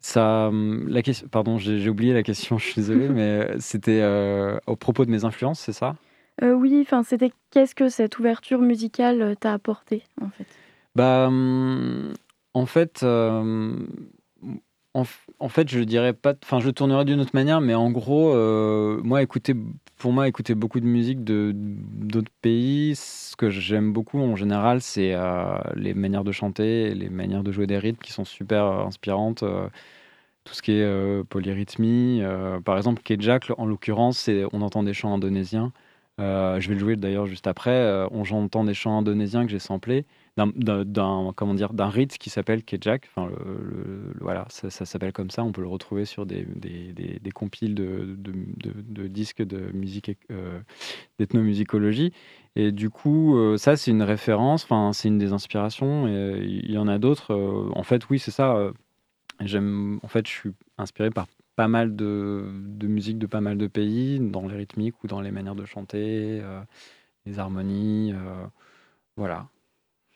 ça, 0.00 0.48
hum, 0.48 0.88
la 0.88 1.02
question, 1.02 1.28
pardon, 1.28 1.58
j'ai 1.58 1.88
oublié 1.88 2.14
la 2.14 2.22
question, 2.22 2.58
je 2.58 2.64
suis 2.64 2.74
désolé, 2.76 3.08
mais 3.10 3.48
c'était 3.60 4.02
au 4.66 4.76
propos 4.76 5.04
de 5.04 5.10
mes 5.10 5.24
influences, 5.24 5.60
c'est 5.60 5.72
ça? 5.72 5.96
Oui, 6.42 6.80
enfin, 6.82 7.02
c'était 7.02 7.32
qu'est-ce 7.50 7.74
que 7.74 7.88
cette 7.88 8.18
ouverture 8.18 8.60
musicale 8.60 9.36
t'a 9.38 9.52
apporté, 9.52 10.02
en 10.20 10.28
fait? 10.30 10.46
Bah, 10.94 11.26
hum, 11.28 12.12
en 12.54 12.66
fait, 12.66 13.04
en, 14.94 15.48
fait, 15.48 15.68
je 15.68 15.80
dirais 15.80 16.12
pas. 16.12 16.34
Enfin, 16.44 16.60
je 16.60 16.70
tournerais 16.70 17.04
d'une 17.04 17.20
autre 17.20 17.34
manière, 17.34 17.60
mais 17.60 17.74
en 17.74 17.90
gros, 17.90 18.32
euh, 18.32 19.00
moi, 19.02 19.22
écouter, 19.22 19.54
pour 19.96 20.12
moi, 20.12 20.28
écouter 20.28 20.54
beaucoup 20.54 20.78
de 20.78 20.86
musique 20.86 21.24
de 21.24 21.52
d'autres 21.54 22.30
pays, 22.42 22.94
ce 22.94 23.34
que 23.34 23.50
j'aime 23.50 23.92
beaucoup 23.92 24.20
en 24.20 24.36
général, 24.36 24.80
c'est 24.80 25.12
euh, 25.14 25.58
les 25.74 25.94
manières 25.94 26.22
de 26.22 26.30
chanter, 26.30 26.94
les 26.94 27.08
manières 27.10 27.42
de 27.42 27.50
jouer 27.50 27.66
des 27.66 27.78
rythmes 27.78 28.00
qui 28.02 28.12
sont 28.12 28.24
super 28.24 28.64
euh, 28.64 28.84
inspirantes. 28.86 29.42
tout 30.44 30.54
ce 30.54 30.62
qui 30.62 30.72
est 30.72 31.24
polyrythmie, 31.24 32.22
par 32.64 32.76
exemple, 32.76 33.02
Kejak, 33.02 33.50
en 33.58 33.66
l'occurrence, 33.66 34.28
on 34.52 34.62
entend 34.62 34.82
des 34.82 34.94
chants 34.94 35.14
indonésiens. 35.14 35.72
Je 36.18 36.68
vais 36.68 36.74
le 36.74 36.80
jouer 36.80 36.96
d'ailleurs 36.96 37.26
juste 37.26 37.46
après. 37.46 38.06
on 38.10 38.24
j'entend 38.24 38.64
des 38.64 38.74
chants 38.74 38.98
indonésiens 38.98 39.44
que 39.44 39.50
j'ai 39.50 39.58
samplés 39.58 40.06
d'un 40.36 41.32
comment 41.36 41.54
rite 41.88 42.18
qui 42.18 42.30
s'appelle 42.30 42.64
Kejak. 42.64 43.08
Enfin, 43.14 43.30
voilà, 44.20 44.46
ça, 44.48 44.70
s'appelle 44.84 45.12
comme 45.12 45.30
ça. 45.30 45.44
On 45.44 45.52
peut 45.52 45.60
le 45.60 45.68
retrouver 45.68 46.04
sur 46.04 46.26
des, 46.26 46.44
des, 46.56 46.92
des, 47.20 47.30
compiles 47.30 47.74
de, 47.74 48.16
de, 48.18 48.32
de, 48.74 49.06
disques 49.06 49.42
de 49.42 49.70
musique 49.72 50.10
euh, 50.30 50.60
d'ethnomusicologie. 51.18 52.12
Et 52.56 52.72
du 52.72 52.90
coup, 52.90 53.36
euh, 53.36 53.56
ça 53.56 53.76
c'est 53.76 53.90
une 53.90 54.02
référence. 54.02 54.64
Enfin, 54.64 54.92
c'est 54.92 55.08
une 55.08 55.18
des 55.18 55.32
inspirations. 55.32 56.08
Et 56.08 56.42
il 56.42 56.70
y 56.70 56.78
en 56.78 56.88
a 56.88 56.98
d'autres. 56.98 57.32
Euh, 57.32 57.70
en 57.74 57.84
fait, 57.84 58.08
oui, 58.10 58.18
c'est 58.18 58.32
ça. 58.32 58.72
En 59.40 60.08
fait, 60.08 60.26
je 60.26 60.32
suis 60.32 60.50
inspiré 60.78 61.10
par 61.10 61.26
pas 61.56 61.68
mal 61.68 61.94
de, 61.96 62.46
de 62.52 62.86
musique 62.86 63.18
de 63.18 63.26
pas 63.26 63.40
mal 63.40 63.58
de 63.58 63.66
pays, 63.66 64.18
dans 64.20 64.46
les 64.46 64.56
rythmiques 64.56 65.02
ou 65.04 65.06
dans 65.06 65.20
les 65.20 65.30
manières 65.30 65.54
de 65.54 65.64
chanter, 65.64 66.42
les 67.26 67.38
harmonies. 67.38 68.14
voilà. 69.16 69.48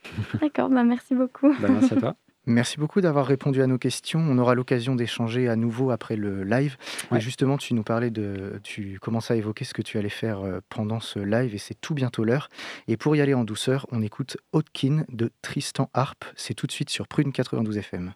D'accord, 0.40 0.68
bah 0.68 0.84
merci 0.84 1.14
beaucoup. 1.14 1.52
Bah, 1.60 1.68
merci 1.70 1.94
à 1.94 1.96
toi. 1.96 2.16
Merci 2.48 2.78
beaucoup 2.78 3.02
d'avoir 3.02 3.26
répondu 3.26 3.60
à 3.60 3.66
nos 3.66 3.76
questions. 3.76 4.20
On 4.20 4.38
aura 4.38 4.54
l'occasion 4.54 4.94
d'échanger 4.94 5.48
à 5.48 5.56
nouveau 5.56 5.90
après 5.90 6.16
le 6.16 6.44
live. 6.44 6.78
Et 7.14 7.20
justement, 7.20 7.58
tu 7.58 7.74
nous 7.74 7.82
parlais 7.82 8.10
de. 8.10 8.58
Tu 8.62 8.98
commençais 9.02 9.34
à 9.34 9.36
évoquer 9.36 9.66
ce 9.66 9.74
que 9.74 9.82
tu 9.82 9.98
allais 9.98 10.08
faire 10.08 10.40
euh, 10.40 10.60
pendant 10.70 10.98
ce 10.98 11.18
live 11.18 11.54
et 11.54 11.58
c'est 11.58 11.78
tout 11.78 11.92
bientôt 11.92 12.24
l'heure. 12.24 12.48
Et 12.86 12.96
pour 12.96 13.14
y 13.14 13.20
aller 13.20 13.34
en 13.34 13.44
douceur, 13.44 13.86
on 13.92 14.00
écoute 14.00 14.38
Hotkin 14.52 15.04
de 15.10 15.30
Tristan 15.42 15.90
Harp. 15.92 16.24
C'est 16.36 16.54
tout 16.54 16.66
de 16.66 16.72
suite 16.72 16.88
sur 16.88 17.06
Prune 17.06 17.32
92 17.32 17.76
FM. 17.76 18.14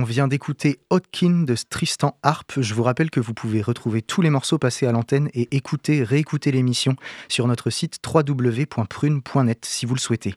On 0.00 0.04
vient 0.04 0.28
d'écouter 0.28 0.78
Hotkin 0.90 1.42
de 1.42 1.56
Tristan 1.68 2.16
Harp. 2.22 2.52
Je 2.60 2.72
vous 2.72 2.84
rappelle 2.84 3.10
que 3.10 3.18
vous 3.18 3.34
pouvez 3.34 3.62
retrouver 3.62 4.00
tous 4.00 4.22
les 4.22 4.30
morceaux 4.30 4.56
passés 4.56 4.86
à 4.86 4.92
l'antenne 4.92 5.28
et 5.34 5.48
écouter, 5.50 6.04
réécouter 6.04 6.52
l'émission 6.52 6.94
sur 7.26 7.48
notre 7.48 7.68
site 7.70 7.98
www.prune.net 8.06 9.64
si 9.64 9.86
vous 9.86 9.96
le 9.96 10.00
souhaitez. 10.00 10.36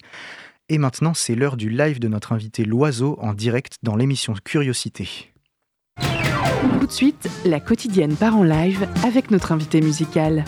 Et 0.70 0.80
maintenant, 0.80 1.14
c'est 1.14 1.36
l'heure 1.36 1.58
du 1.58 1.70
live 1.70 2.00
de 2.00 2.08
notre 2.08 2.32
invité 2.32 2.66
Loiseau 2.66 3.20
en 3.22 3.36
direct 3.36 3.76
dans 3.84 3.96
l'émission 3.96 4.34
Curiosité. 4.44 5.32
Tout 6.80 6.88
de 6.88 6.92
suite, 6.92 7.30
la 7.46 7.60
quotidienne 7.60 8.16
part 8.16 8.36
en 8.36 8.44
live 8.44 8.88
avec 9.06 9.30
notre 9.30 9.52
invité 9.52 9.80
musical. 9.80 10.44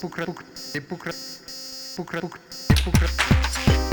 Пукра, 0.00 0.26
пукра, 0.26 1.12
пукра, 1.96 2.20
пукра, 2.20 2.20
пукра. 2.84 3.85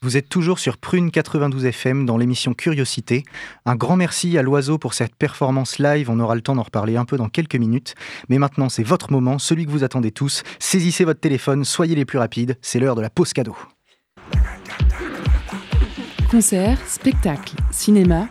Vous 0.00 0.16
êtes 0.16 0.28
toujours 0.28 0.58
sur 0.58 0.78
Prune 0.78 1.12
92 1.12 1.64
FM 1.64 2.04
dans 2.04 2.18
l'émission 2.18 2.54
Curiosité. 2.54 3.22
Un 3.64 3.76
grand 3.76 3.94
merci 3.94 4.36
à 4.36 4.42
l'oiseau 4.42 4.78
pour 4.78 4.94
cette 4.94 5.14
performance 5.14 5.78
live. 5.78 6.10
On 6.10 6.18
aura 6.18 6.34
le 6.34 6.40
temps 6.40 6.56
d'en 6.56 6.64
reparler 6.64 6.96
un 6.96 7.04
peu 7.04 7.16
dans 7.16 7.28
quelques 7.28 7.54
minutes. 7.54 7.94
Mais 8.28 8.38
maintenant, 8.38 8.68
c'est 8.68 8.82
votre 8.82 9.12
moment, 9.12 9.38
celui 9.38 9.64
que 9.64 9.70
vous 9.70 9.84
attendez 9.84 10.10
tous. 10.10 10.42
Saisissez 10.58 11.04
votre 11.04 11.20
téléphone, 11.20 11.64
soyez 11.64 11.94
les 11.94 12.04
plus 12.04 12.18
rapides. 12.18 12.58
C'est 12.62 12.80
l'heure 12.80 12.96
de 12.96 13.00
la 13.00 13.10
pause 13.10 13.32
cadeau. 13.32 13.56
Concert, 16.30 16.78
spectacle, 16.88 17.54
cinéma. 17.70 18.28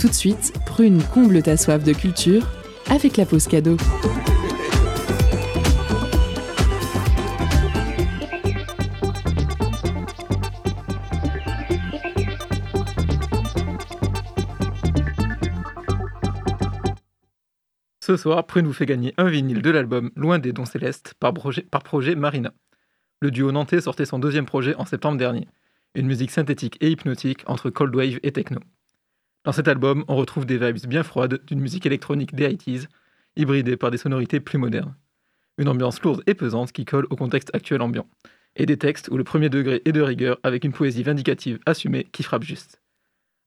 Tout 0.00 0.08
de 0.08 0.14
suite, 0.14 0.52
Prune 0.64 1.02
comble 1.12 1.42
ta 1.42 1.56
soif 1.56 1.82
de 1.84 1.92
culture 1.92 2.46
avec 2.88 3.16
la 3.16 3.26
pause 3.26 3.46
cadeau. 3.46 3.76
Ce 18.08 18.16
soir, 18.16 18.46
Prune 18.46 18.66
vous 18.66 18.72
fait 18.72 18.86
gagner 18.86 19.12
un 19.18 19.28
vinyle 19.28 19.60
de 19.60 19.68
l'album 19.68 20.10
Loin 20.16 20.38
des 20.38 20.54
Dons 20.54 20.64
Célestes 20.64 21.12
par 21.20 21.34
projet, 21.34 21.60
par 21.60 21.82
projet 21.82 22.14
Marina. 22.14 22.54
Le 23.20 23.30
duo 23.30 23.50
nantais 23.50 23.80
sortait 23.80 24.04
son 24.04 24.18
deuxième 24.18 24.46
projet 24.46 24.74
en 24.76 24.84
septembre 24.84 25.18
dernier, 25.18 25.48
une 25.94 26.06
musique 26.06 26.30
synthétique 26.30 26.76
et 26.80 26.90
hypnotique 26.90 27.42
entre 27.46 27.68
cold 27.68 27.94
wave 27.94 28.20
et 28.22 28.30
techno. 28.30 28.60
Dans 29.44 29.52
cet 29.52 29.66
album, 29.66 30.04
on 30.06 30.14
retrouve 30.14 30.46
des 30.46 30.58
vibes 30.58 30.86
bien 30.86 31.02
froides 31.02 31.40
d'une 31.46 31.60
musique 31.60 31.86
électronique 31.86 32.34
des 32.34 32.48
80s, 32.48 32.86
hybridée 33.36 33.76
par 33.76 33.90
des 33.90 33.98
sonorités 33.98 34.38
plus 34.38 34.58
modernes. 34.58 34.94
Une 35.56 35.68
ambiance 35.68 36.00
lourde 36.02 36.22
et 36.26 36.34
pesante 36.34 36.70
qui 36.70 36.84
colle 36.84 37.06
au 37.10 37.16
contexte 37.16 37.52
actuel 37.54 37.82
ambiant, 37.82 38.06
et 38.54 38.66
des 38.66 38.76
textes 38.76 39.08
où 39.08 39.16
le 39.16 39.24
premier 39.24 39.48
degré 39.48 39.82
est 39.84 39.92
de 39.92 40.00
rigueur 40.00 40.38
avec 40.44 40.64
une 40.64 40.72
poésie 40.72 41.02
vindicative 41.02 41.58
assumée 41.66 42.04
qui 42.12 42.22
frappe 42.22 42.44
juste. 42.44 42.80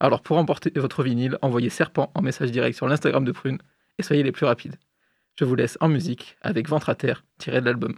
Alors 0.01 0.21
pour 0.21 0.37
emporter 0.37 0.71
votre 0.75 1.03
vinyle, 1.03 1.37
envoyez 1.41 1.69
Serpent 1.69 2.11
en 2.15 2.21
message 2.21 2.51
direct 2.51 2.75
sur 2.75 2.87
l'Instagram 2.87 3.23
de 3.23 3.31
Prune 3.31 3.59
et 3.99 4.03
soyez 4.03 4.23
les 4.23 4.31
plus 4.31 4.45
rapides. 4.45 4.77
Je 5.39 5.45
vous 5.45 5.55
laisse 5.55 5.77
en 5.79 5.87
musique 5.87 6.35
avec 6.41 6.67
Ventre 6.67 6.89
à 6.89 6.95
terre 6.95 7.23
tiré 7.37 7.61
de 7.61 7.65
l'album. 7.65 7.95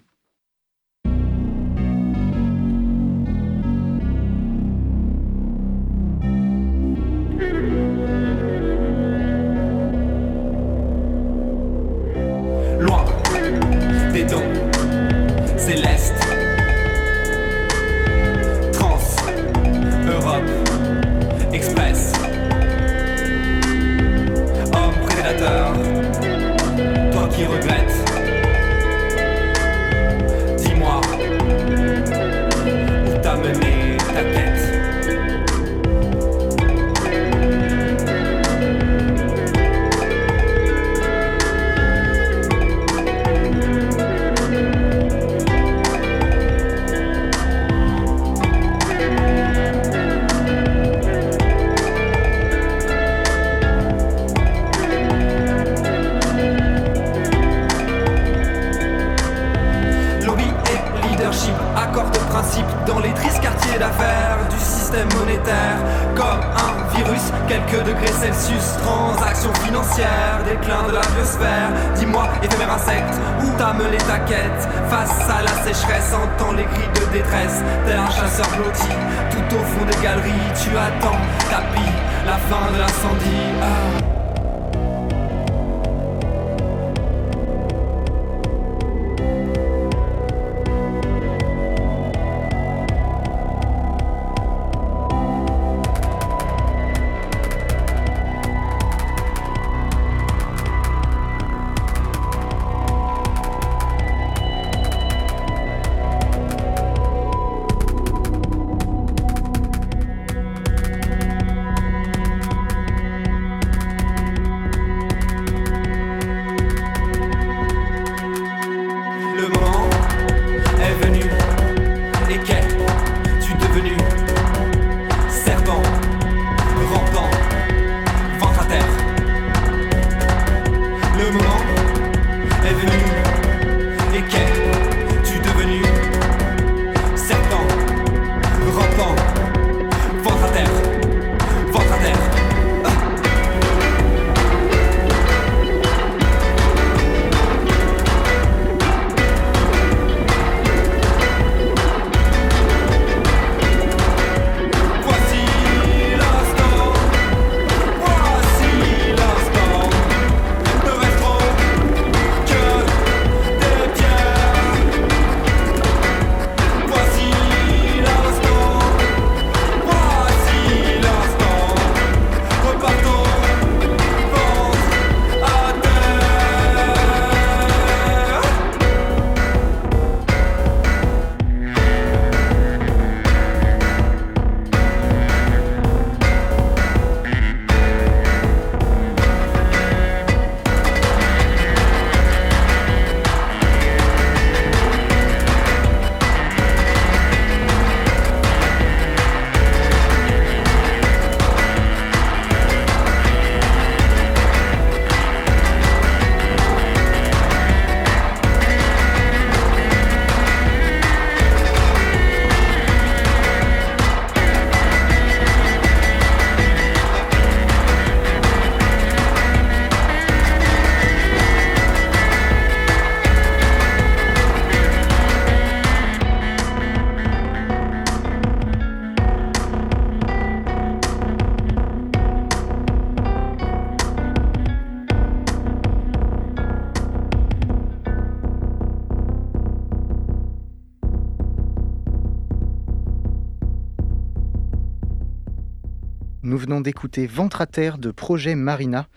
Nous 246.46 246.58
venons 246.58 246.82
d'écouter 246.82 247.26
Ventre 247.26 247.62
à 247.62 247.66
terre 247.66 247.98
de 247.98 248.12
Projet 248.12 248.56
Marina. 248.56 249.08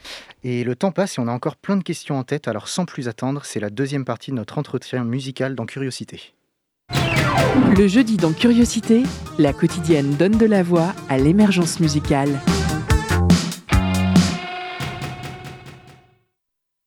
Et 0.45 0.63
le 0.63 0.77
temps 0.77 0.93
passe 0.93 1.19
et 1.19 1.21
on 1.21 1.27
a 1.27 1.33
encore 1.33 1.57
plein 1.57 1.77
de 1.77 1.83
questions 1.83 2.17
en 2.17 2.23
tête, 2.23 2.47
alors 2.47 2.69
sans 2.69 2.85
plus 2.85 3.09
attendre, 3.09 3.45
c'est 3.45 3.59
la 3.59 3.69
deuxième 3.69 4.05
partie 4.05 4.31
de 4.31 4.37
notre 4.37 4.59
entretien 4.59 5.03
musical 5.03 5.57
dans 5.57 5.67
Curiosité. 5.67 6.35
Le 7.77 7.89
jeudi 7.89 8.17
dans 8.17 8.33
Curiosité, 8.33 9.03
la 9.41 9.53
quotidienne 9.53 10.15
donne 10.15 10.39
de 10.39 10.47
la 10.47 10.63
voix 10.63 10.95
à 11.09 11.19
l'émergence 11.19 11.81
musicale. 11.81 12.29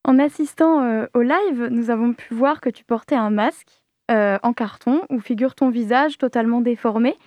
En 0.06 0.20
assistant 0.20 0.84
euh, 0.84 1.06
au 1.14 1.22
live, 1.22 1.68
nous 1.70 1.90
avons 1.90 2.14
pu 2.14 2.34
voir 2.34 2.62
que 2.62 2.70
tu 2.70 2.86
portais 2.86 3.16
un 3.16 3.30
masque 3.30 3.84
euh, 4.10 4.40
en 4.42 4.54
carton 4.54 5.02
où 5.10 5.20
figure 5.20 5.54
ton 5.54 5.70
visage 5.70 6.18
totalement 6.18 6.62
déformé, 6.62 7.18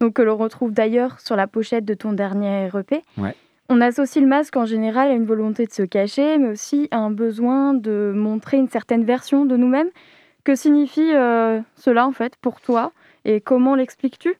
donc 0.00 0.14
que 0.14 0.22
l'on 0.22 0.36
retrouve 0.36 0.72
d'ailleurs 0.72 1.20
sur 1.20 1.36
la 1.36 1.46
pochette 1.46 1.84
de 1.84 1.94
ton 1.94 2.12
dernier 2.12 2.68
EP. 2.74 3.02
On 3.70 3.80
associe 3.80 4.22
le 4.22 4.28
masque 4.28 4.56
en 4.56 4.66
général 4.66 5.08
à 5.08 5.14
une 5.14 5.24
volonté 5.24 5.64
de 5.64 5.72
se 5.72 5.82
cacher, 5.82 6.36
mais 6.36 6.50
aussi 6.50 6.88
à 6.90 6.98
un 6.98 7.10
besoin 7.10 7.72
de 7.72 8.12
montrer 8.14 8.58
une 8.58 8.68
certaine 8.68 9.04
version 9.04 9.46
de 9.46 9.56
nous-mêmes. 9.56 9.88
Que 10.44 10.54
signifie 10.54 11.14
euh, 11.14 11.60
cela 11.74 12.06
en 12.06 12.12
fait 12.12 12.36
pour 12.36 12.60
toi? 12.60 12.92
Et 13.24 13.40
comment 13.40 13.74
l'expliques-tu? 13.74 14.34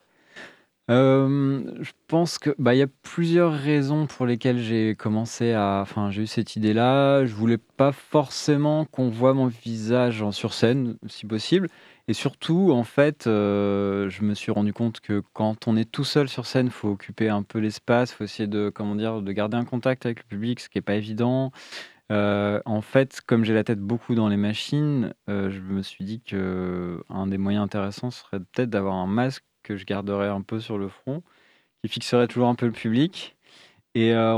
Euh, 0.91 1.63
je 1.81 1.93
pense 2.09 2.37
que 2.37 2.55
bah 2.59 2.75
il 2.75 2.79
y 2.79 2.83
a 2.83 2.87
plusieurs 3.03 3.55
raisons 3.55 4.07
pour 4.07 4.27
lesquelles 4.27 4.59
j'ai 4.59 4.95
commencé 4.95 5.55
à, 5.55 5.79
enfin 5.81 6.11
j'ai 6.11 6.25
eu 6.25 6.27
cette 6.27 6.57
idée-là. 6.57 7.25
Je 7.25 7.35
voulais 7.35 7.57
pas 7.57 7.93
forcément 7.93 8.85
qu'on 8.85 9.09
voit 9.09 9.33
mon 9.33 9.47
visage 9.47 10.23
sur 10.33 10.53
scène, 10.53 10.99
si 11.07 11.25
possible. 11.25 11.69
Et 12.09 12.13
surtout, 12.13 12.71
en 12.73 12.85
fait, 12.85 13.27
euh, 13.27 14.11
je 14.11 14.23
me 14.25 14.35
suis 14.35 14.53
rendu 14.53 14.73
compte 14.75 15.01
que 15.01 15.23
quand 15.33 15.67
on 15.69 15.77
est 15.77 15.91
tout 15.91 16.05
seul 16.05 16.29
sur 16.29 16.47
scène, 16.47 16.71
faut 16.71 16.91
occuper 16.91 17.31
un 17.31 17.43
peu 17.43 17.59
l'espace, 17.59 18.13
faut 18.13 18.25
essayer 18.25 18.47
de, 18.47 18.71
comment 18.71 18.95
dire, 18.95 19.23
de 19.23 19.33
garder 19.33 19.57
un 19.57 19.65
contact 19.65 20.05
avec 20.05 20.19
le 20.19 20.25
public, 20.25 20.61
ce 20.61 20.69
qui 20.69 20.79
est 20.79 20.83
pas 20.83 20.97
évident. 20.97 21.51
Euh, 22.13 22.61
en 22.67 22.83
fait, 22.83 23.23
comme 23.27 23.45
j'ai 23.45 23.55
la 23.55 23.65
tête 23.65 23.81
beaucoup 23.81 24.15
dans 24.15 24.29
les 24.29 24.37
machines, 24.37 25.15
je 25.29 25.61
me 25.61 25.83
suis 25.83 26.05
dit 26.05 26.21
que 26.21 27.03
un 27.09 27.27
des 27.27 27.39
moyens 27.39 27.65
intéressants 27.65 28.11
serait 28.11 28.41
peut-être 28.41 28.71
d'avoir 28.71 28.95
un 28.97 29.07
masque 29.07 29.45
que 29.63 29.77
je 29.77 29.87
garderais 29.87 30.29
un 30.29 30.43
peu 30.43 30.61
sur 30.61 30.79
le 30.79 30.89
front, 30.89 31.23
qui 31.83 31.89
fixerait 31.89 32.29
toujours 32.29 32.49
un 32.49 32.55
peu 32.55 32.67
le 32.67 32.73
public. 32.73 33.37
Et 33.95 34.13
euh, 34.15 34.35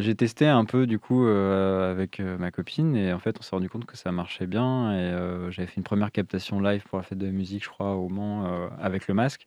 j'ai 0.00 0.14
testé 0.14 0.46
un 0.46 0.64
peu 0.64 0.86
du 0.86 0.98
coup 0.98 1.26
euh, 1.26 1.90
avec 1.90 2.20
euh, 2.20 2.38
ma 2.38 2.50
copine 2.50 2.96
et 2.96 3.12
en 3.12 3.18
fait 3.18 3.36
on 3.38 3.42
s'est 3.42 3.54
rendu 3.54 3.68
compte 3.68 3.84
que 3.84 3.96
ça 3.96 4.12
marchait 4.12 4.46
bien 4.46 4.92
et 4.92 5.50
j'avais 5.50 5.66
fait 5.66 5.76
une 5.76 5.82
première 5.82 6.12
captation 6.12 6.60
live 6.60 6.82
pour 6.88 6.98
la 6.98 7.04
fête 7.04 7.18
de 7.18 7.26
la 7.26 7.32
musique, 7.32 7.64
je 7.64 7.68
crois, 7.68 7.94
au 7.94 8.08
Mans 8.08 8.68
avec 8.80 9.08
le 9.08 9.14
masque 9.14 9.46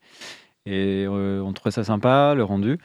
et 0.66 1.05
on 1.07 1.51
trouvait 1.53 1.72
ça 1.72 1.84
sympa, 1.84 2.34
le 2.36 2.43
rendu. 2.43 2.78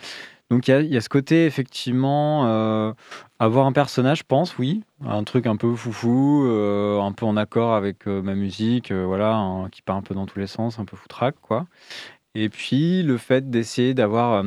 Donc 0.49 0.68
il 0.68 0.87
y, 0.87 0.97
a 0.97 1.01
ce 1.01 1.09
côté 1.09 1.45
effectivement 1.45 2.95
avoir 3.39 3.66
un 3.66 3.72
personnage, 3.72 4.18
je 4.18 4.24
pense, 4.24 4.59
oui, 4.59 4.83
un 5.05 5.24
truc 5.24 5.47
un 5.47 5.57
peu 5.57 5.74
foufou, 5.74 6.47
un 6.47 7.12
peu 7.12 7.27
en 7.27 7.37
accord 7.37 7.74
avec 7.74 8.07
ma 8.07 8.35
musique, 8.35 8.93
voilà, 8.93 9.66
qui 9.72 9.83
part 9.83 9.97
un 9.97 10.03
peu 10.03 10.14
dans 10.14 10.27
tous 10.27 10.39
les 10.39 10.47
sens, 10.47 10.79
un 10.79 10.85
peu 10.85 10.97
foutraque, 10.97 11.37
quoi. 11.43 11.66
Et 12.35 12.51
puis 12.51 13.03
le 13.03 13.16
fait 13.16 13.49
d'essayer 13.49 13.95
d'avoir 13.95 14.45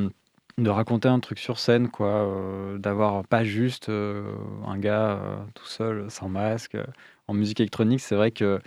de 0.59 0.69
raconter 0.69 1.07
un 1.07 1.19
truc 1.19 1.39
sur 1.39 1.59
scène, 1.59 1.89
quoi, 1.89 2.27
d'avoir 2.77 3.25
pas 3.25 3.43
juste 3.43 3.89
un 3.89 4.77
gars 4.77 5.19
tout 5.55 5.65
seul, 5.65 6.09
sans 6.09 6.29
masque. 6.29 6.77
En 7.27 7.33
musique 7.33 7.59
électronique, 7.59 7.99
c'est 8.01 8.15
vrai 8.15 8.31
que 8.31 8.59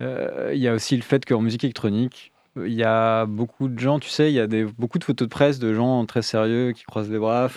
il 0.00 0.58
y 0.58 0.68
a 0.68 0.74
aussi 0.74 0.96
le 0.96 1.02
fait 1.02 1.24
qu'en 1.24 1.40
musique 1.40 1.64
électronique, 1.64 2.32
il 2.56 2.72
y 2.72 2.84
a 2.84 3.26
beaucoup 3.26 3.68
de 3.68 3.78
gens, 3.78 3.98
tu 3.98 4.08
sais, 4.08 4.30
il 4.30 4.34
y 4.34 4.40
a 4.40 4.46
des, 4.46 4.64
beaucoup 4.64 4.98
de 4.98 5.04
photos 5.04 5.26
de 5.28 5.30
presse 5.30 5.58
de 5.58 5.72
gens 5.72 6.04
très 6.06 6.22
sérieux 6.22 6.72
qui 6.72 6.84
croisent 6.84 7.10
les 7.10 7.18
bras. 7.18 7.48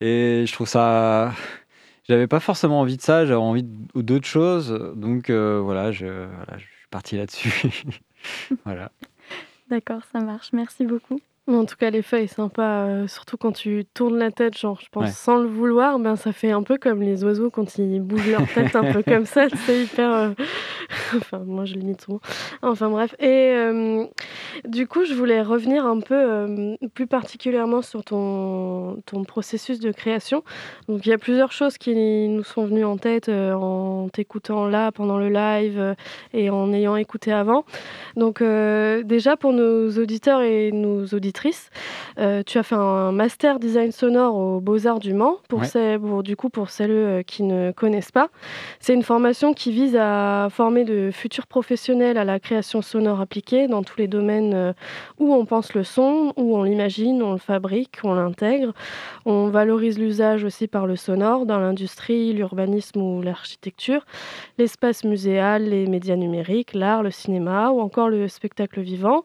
Et 0.00 0.44
je 0.46 0.52
trouve 0.52 0.68
ça. 0.68 1.32
J'avais 2.08 2.28
pas 2.28 2.38
forcément 2.38 2.80
envie 2.80 2.96
de 2.96 3.02
ça, 3.02 3.26
j'avais 3.26 3.40
envie 3.40 3.64
d'autres 3.64 4.28
choses. 4.28 4.70
Donc 4.94 5.28
euh, 5.28 5.60
voilà, 5.60 5.90
je, 5.90 6.06
voilà, 6.06 6.56
je 6.56 6.62
suis 6.62 6.88
parti 6.88 7.16
là-dessus. 7.16 7.84
voilà. 8.64 8.92
D'accord, 9.68 10.02
ça 10.12 10.20
marche. 10.20 10.52
Merci 10.52 10.86
beaucoup. 10.86 11.20
En 11.48 11.64
tout 11.64 11.76
cas, 11.76 11.90
l'effet 11.90 12.24
est 12.24 12.26
sympa, 12.26 12.86
euh, 12.88 13.06
surtout 13.06 13.36
quand 13.36 13.52
tu 13.52 13.84
tournes 13.94 14.18
la 14.18 14.32
tête, 14.32 14.58
genre, 14.58 14.80
je 14.80 14.88
pense, 14.90 15.12
sans 15.12 15.38
le 15.38 15.46
vouloir, 15.46 16.00
ben, 16.00 16.16
ça 16.16 16.32
fait 16.32 16.50
un 16.50 16.64
peu 16.64 16.76
comme 16.76 17.02
les 17.02 17.22
oiseaux 17.22 17.50
quand 17.50 17.78
ils 17.78 18.00
bougent 18.00 18.28
leur 18.28 18.52
tête, 18.52 18.74
un 18.74 18.92
peu 18.92 19.04
comme 19.04 19.26
ça, 19.26 19.46
c'est 19.64 19.84
hyper. 19.84 20.12
Euh, 20.12 20.30
enfin, 21.16 21.38
moi, 21.46 21.64
je 21.64 21.74
limite 21.74 22.00
souvent. 22.00 22.18
Enfin, 22.62 22.90
bref. 22.90 23.14
Et 23.20 23.52
euh, 23.54 24.04
du 24.66 24.88
coup, 24.88 25.04
je 25.04 25.14
voulais 25.14 25.40
revenir 25.40 25.86
un 25.86 26.00
peu 26.00 26.76
plus 26.94 27.06
particulièrement 27.06 27.80
sur 27.80 28.02
ton, 28.02 29.00
ton 29.06 29.22
processus 29.22 29.78
de 29.78 29.92
création. 29.92 30.42
Donc, 30.88 31.06
il 31.06 31.10
y 31.10 31.12
a 31.12 31.18
plusieurs 31.18 31.52
choses 31.52 31.78
qui 31.78 31.94
nous 32.28 32.42
sont 32.42 32.66
venues 32.66 32.84
en 32.84 32.96
tête 32.96 33.28
en 33.28 34.08
t'écoutant 34.12 34.66
là, 34.66 34.90
pendant 34.90 35.18
le 35.18 35.28
live 35.28 35.94
et 36.32 36.50
en 36.50 36.72
ayant 36.72 36.96
écouté 36.96 37.30
avant. 37.32 37.64
Donc, 38.16 38.42
déjà, 38.42 39.36
pour 39.36 39.52
nos 39.52 39.90
auditeurs 39.90 40.42
et 40.42 40.72
nos 40.72 41.04
auditeurs, 41.06 41.35
euh, 42.18 42.42
tu 42.44 42.58
as 42.58 42.62
fait 42.62 42.74
un 42.74 43.12
master 43.12 43.58
design 43.58 43.92
sonore 43.92 44.36
aux 44.36 44.60
Beaux-Arts 44.60 45.00
du 45.00 45.12
Mans, 45.12 45.36
pour, 45.48 45.62
du 46.22 46.36
coup, 46.36 46.48
pour 46.48 46.70
celles 46.70 46.90
euh, 46.90 47.22
qui 47.22 47.42
ne 47.42 47.72
connaissent 47.72 48.12
pas. 48.12 48.28
C'est 48.80 48.94
une 48.94 49.02
formation 49.02 49.52
qui 49.52 49.72
vise 49.72 49.96
à 49.98 50.48
former 50.50 50.84
de 50.84 51.10
futurs 51.12 51.46
professionnels 51.46 52.18
à 52.18 52.24
la 52.24 52.40
création 52.40 52.82
sonore 52.82 53.20
appliquée 53.20 53.68
dans 53.68 53.82
tous 53.82 53.98
les 53.98 54.08
domaines 54.08 54.54
euh, 54.54 54.72
où 55.18 55.34
on 55.34 55.44
pense 55.44 55.74
le 55.74 55.84
son, 55.84 56.32
où 56.36 56.56
on 56.56 56.62
l'imagine, 56.62 57.22
on 57.22 57.32
le 57.32 57.38
fabrique, 57.38 57.98
on 58.04 58.14
l'intègre. 58.14 58.72
On 59.24 59.48
valorise 59.48 59.98
l'usage 59.98 60.44
aussi 60.44 60.66
par 60.68 60.86
le 60.86 60.96
sonore 60.96 61.46
dans 61.46 61.58
l'industrie, 61.58 62.32
l'urbanisme 62.32 63.00
ou 63.00 63.22
l'architecture, 63.22 64.06
l'espace 64.58 65.04
muséal, 65.04 65.64
les 65.64 65.86
médias 65.86 66.16
numériques, 66.16 66.74
l'art, 66.74 67.02
le 67.02 67.10
cinéma 67.10 67.70
ou 67.70 67.80
encore 67.80 68.08
le 68.08 68.28
spectacle 68.28 68.80
vivant. 68.80 69.22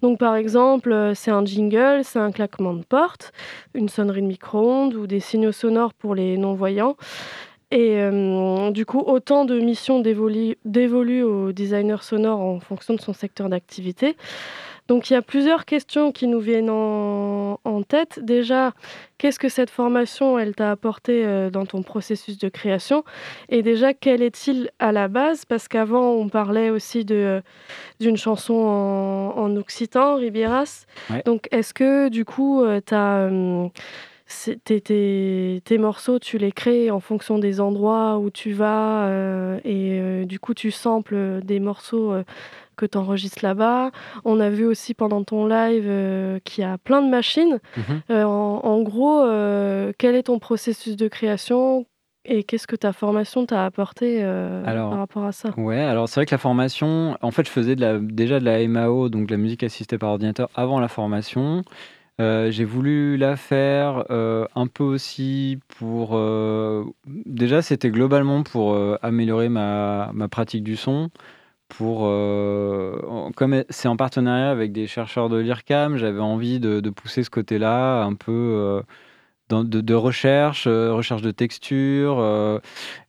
Donc 0.00 0.18
par 0.18 0.34
exemple, 0.34 1.12
c'est 1.14 1.30
un 1.30 1.42
jingle, 1.52 2.00
c'est 2.02 2.18
un 2.18 2.32
claquement 2.32 2.74
de 2.74 2.84
porte, 2.84 3.32
une 3.74 3.88
sonnerie 3.88 4.22
de 4.22 4.26
micro-ondes 4.26 4.94
ou 4.94 5.06
des 5.06 5.20
signaux 5.20 5.52
sonores 5.52 5.94
pour 5.94 6.14
les 6.14 6.36
non-voyants. 6.36 6.96
Et 7.70 7.96
euh, 7.96 8.70
du 8.70 8.84
coup, 8.84 9.00
autant 9.00 9.46
de 9.46 9.58
missions 9.58 10.00
dévolues 10.00 11.22
au 11.22 11.52
designer 11.52 12.02
sonore 12.02 12.40
en 12.40 12.60
fonction 12.60 12.92
de 12.92 13.00
son 13.00 13.14
secteur 13.14 13.48
d'activité. 13.48 14.16
Donc 14.88 15.10
il 15.10 15.14
y 15.14 15.16
a 15.16 15.22
plusieurs 15.22 15.64
questions 15.64 16.12
qui 16.12 16.26
nous 16.26 16.40
viennent 16.40 16.70
en, 16.70 17.58
tête. 17.88 18.20
Déjà, 18.22 18.72
qu'est-ce 19.18 19.38
que 19.38 19.48
cette 19.48 19.70
formation, 19.70 20.38
elle 20.38 20.54
t'a 20.54 20.70
apporté 20.70 21.24
euh, 21.24 21.50
dans 21.50 21.66
ton 21.66 21.82
processus 21.82 22.38
de 22.38 22.48
création? 22.48 23.04
Et 23.48 23.62
déjà, 23.62 23.92
quel 23.92 24.22
est-il 24.22 24.70
à 24.78 24.92
la 24.92 25.08
base? 25.08 25.44
Parce 25.44 25.66
qu'avant, 25.66 26.12
on 26.12 26.28
parlait 26.28 26.70
aussi 26.70 27.04
de, 27.04 27.42
d'une 28.00 28.16
chanson 28.16 28.54
en, 28.54 29.56
occitan, 29.56 30.16
Ribieras. 30.16 30.86
Donc 31.26 31.48
est-ce 31.50 31.74
que 31.74 32.08
du 32.08 32.24
coup, 32.24 32.62
euh. 32.62 32.80
Euh, 32.92 33.68
tes, 34.64 35.60
tes, 35.60 35.78
morceaux, 35.78 36.18
tu 36.18 36.38
les 36.38 36.52
crées 36.52 36.90
en 36.90 37.00
fonction 37.00 37.38
des 37.38 37.60
endroits 37.60 38.18
où 38.18 38.30
tu 38.30 38.52
vas 38.52 39.10
et 39.62 40.24
du 40.24 40.38
coup 40.38 40.54
tu 40.54 40.70
samples 40.70 41.40
des 41.42 41.60
morceaux 41.60 42.14
que 42.82 42.86
tu 42.86 42.98
enregistres 42.98 43.44
là-bas. 43.44 43.90
On 44.24 44.40
a 44.40 44.50
vu 44.50 44.64
aussi 44.64 44.92
pendant 44.94 45.22
ton 45.22 45.46
live 45.46 45.84
euh, 45.86 46.38
qu'il 46.44 46.64
y 46.64 46.66
a 46.66 46.78
plein 46.78 47.00
de 47.00 47.08
machines. 47.08 47.60
Mhm. 47.76 48.02
Euh, 48.10 48.24
en, 48.24 48.82
gros, 48.82 49.22
euh, 49.22 49.92
quel 49.98 50.16
est 50.16 50.24
ton 50.24 50.38
processus 50.38 50.96
de 50.96 51.08
création 51.08 51.86
et 52.24 52.44
qu'est-ce 52.44 52.66
que 52.66 52.76
ta 52.76 52.92
formation 52.92 53.46
t'a 53.46 53.64
apporté 53.64 54.22
par 54.64 54.98
rapport 54.98 55.24
à 55.24 55.32
ça? 55.32 55.50
Ouais, 55.56 55.80
alors 55.80 56.08
c'est 56.08 56.20
vrai 56.20 56.26
que 56.26 56.34
la 56.34 56.38
formation, 56.38 57.16
en 57.20 57.30
fait, 57.32 57.46
je 57.46 57.50
faisais 57.50 57.74
de 57.74 57.80
la, 57.80 57.98
déjà 57.98 58.38
de 58.38 58.44
la 58.44 58.66
MAO, 58.68 59.08
donc 59.08 59.26
de 59.26 59.32
la 59.32 59.38
musique 59.38 59.64
assistée 59.64 59.98
par 59.98 60.10
ordinateur, 60.10 60.48
avant 60.54 60.78
la 60.78 60.86
formation. 60.86 61.62
j'ai 62.20 62.64
voulu 62.64 63.16
la 63.16 63.34
faire 63.34 64.04
un 64.08 64.66
peu 64.68 64.84
aussi 64.84 65.58
pour... 65.78 66.16
déjà, 67.06 67.60
c'était 67.60 67.90
globalement 67.90 68.44
pour 68.44 68.78
améliorer 69.02 69.48
ma, 69.48 70.10
ma, 70.14 70.28
pratique 70.28 70.62
du 70.62 70.76
son 70.76 71.10
pour, 71.72 72.02
euh, 72.04 73.30
comme 73.34 73.64
c'est 73.70 73.88
en 73.88 73.96
partenariat 73.96 74.50
avec 74.50 74.72
des 74.72 74.86
chercheurs 74.86 75.30
de 75.30 75.38
l'IRCAM, 75.38 75.96
j'avais 75.96 76.20
envie 76.20 76.60
de, 76.60 76.90
pousser 76.90 77.22
ce 77.22 77.30
côté-là 77.30 78.02
un 78.02 78.14
peu 78.14 78.32
euh, 78.32 79.62
de, 79.64 79.94
recherche, 79.94 80.66
euh, 80.66 80.92
recherche 80.92 81.22
de 81.22 81.30
texture. 81.30 82.60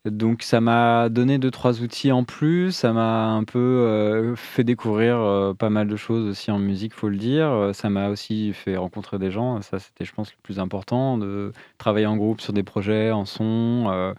donc 0.05 0.43
ça 0.43 0.61
m'a 0.61 1.09
donné 1.09 1.39
deux, 1.39 1.51
trois 1.51 1.81
outils 1.81 2.13
en 2.13 2.23
plus. 2.23 2.71
Ça 2.71 2.93
m'a 2.93 3.25
un 3.25 3.43
peu 3.43 4.33
fait 4.37 4.63
découvrir 4.63 5.53
pas 5.59 5.69
mal 5.69 5.87
de 5.87 5.95
choses 5.97 6.25
aussi 6.29 6.49
en 6.49 6.59
musique, 6.59 6.93
faut 6.93 7.09
le 7.09 7.17
dire. 7.17 7.71
Ça 7.73 7.89
m'a 7.89 8.07
aussi 8.09 8.53
fait 8.53 8.77
rencontrer 8.77 9.19
des 9.19 9.31
gens. 9.31 9.61
Ça, 9.61 9.79
c'était, 9.79 10.05
je 10.05 10.13
pense, 10.13 10.31
le 10.31 10.37
plus 10.41 10.59
important, 10.59 11.17
de 11.17 11.51
travailler 11.77 12.05
en 12.05 12.15
groupe 12.15 12.39
sur 12.39 12.53
des 12.53 12.63
projets 12.63 13.11
en 13.11 13.25
son, 13.25 14.13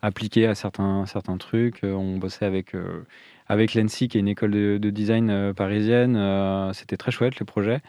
appliquer 0.00 0.46
à 0.46 0.54
certains, 0.54 1.04
certains 1.04 1.36
trucs. 1.36 1.80
On 1.82 2.16
bossait 2.16 2.46
avec 2.46 2.74
avec 3.50 3.74
l'ENSI, 3.74 4.06
qui 4.06 4.16
est 4.16 4.20
une 4.20 4.28
école 4.28 4.52
de, 4.52 4.90
design 4.90 5.28
euh, 5.28 5.52
parisienne. 5.52 6.14
Euh, 6.16 6.72
c'était 6.72 6.96
très 6.96 7.10
chouette 7.10 7.40
le 7.40 7.44
projet. 7.44 7.80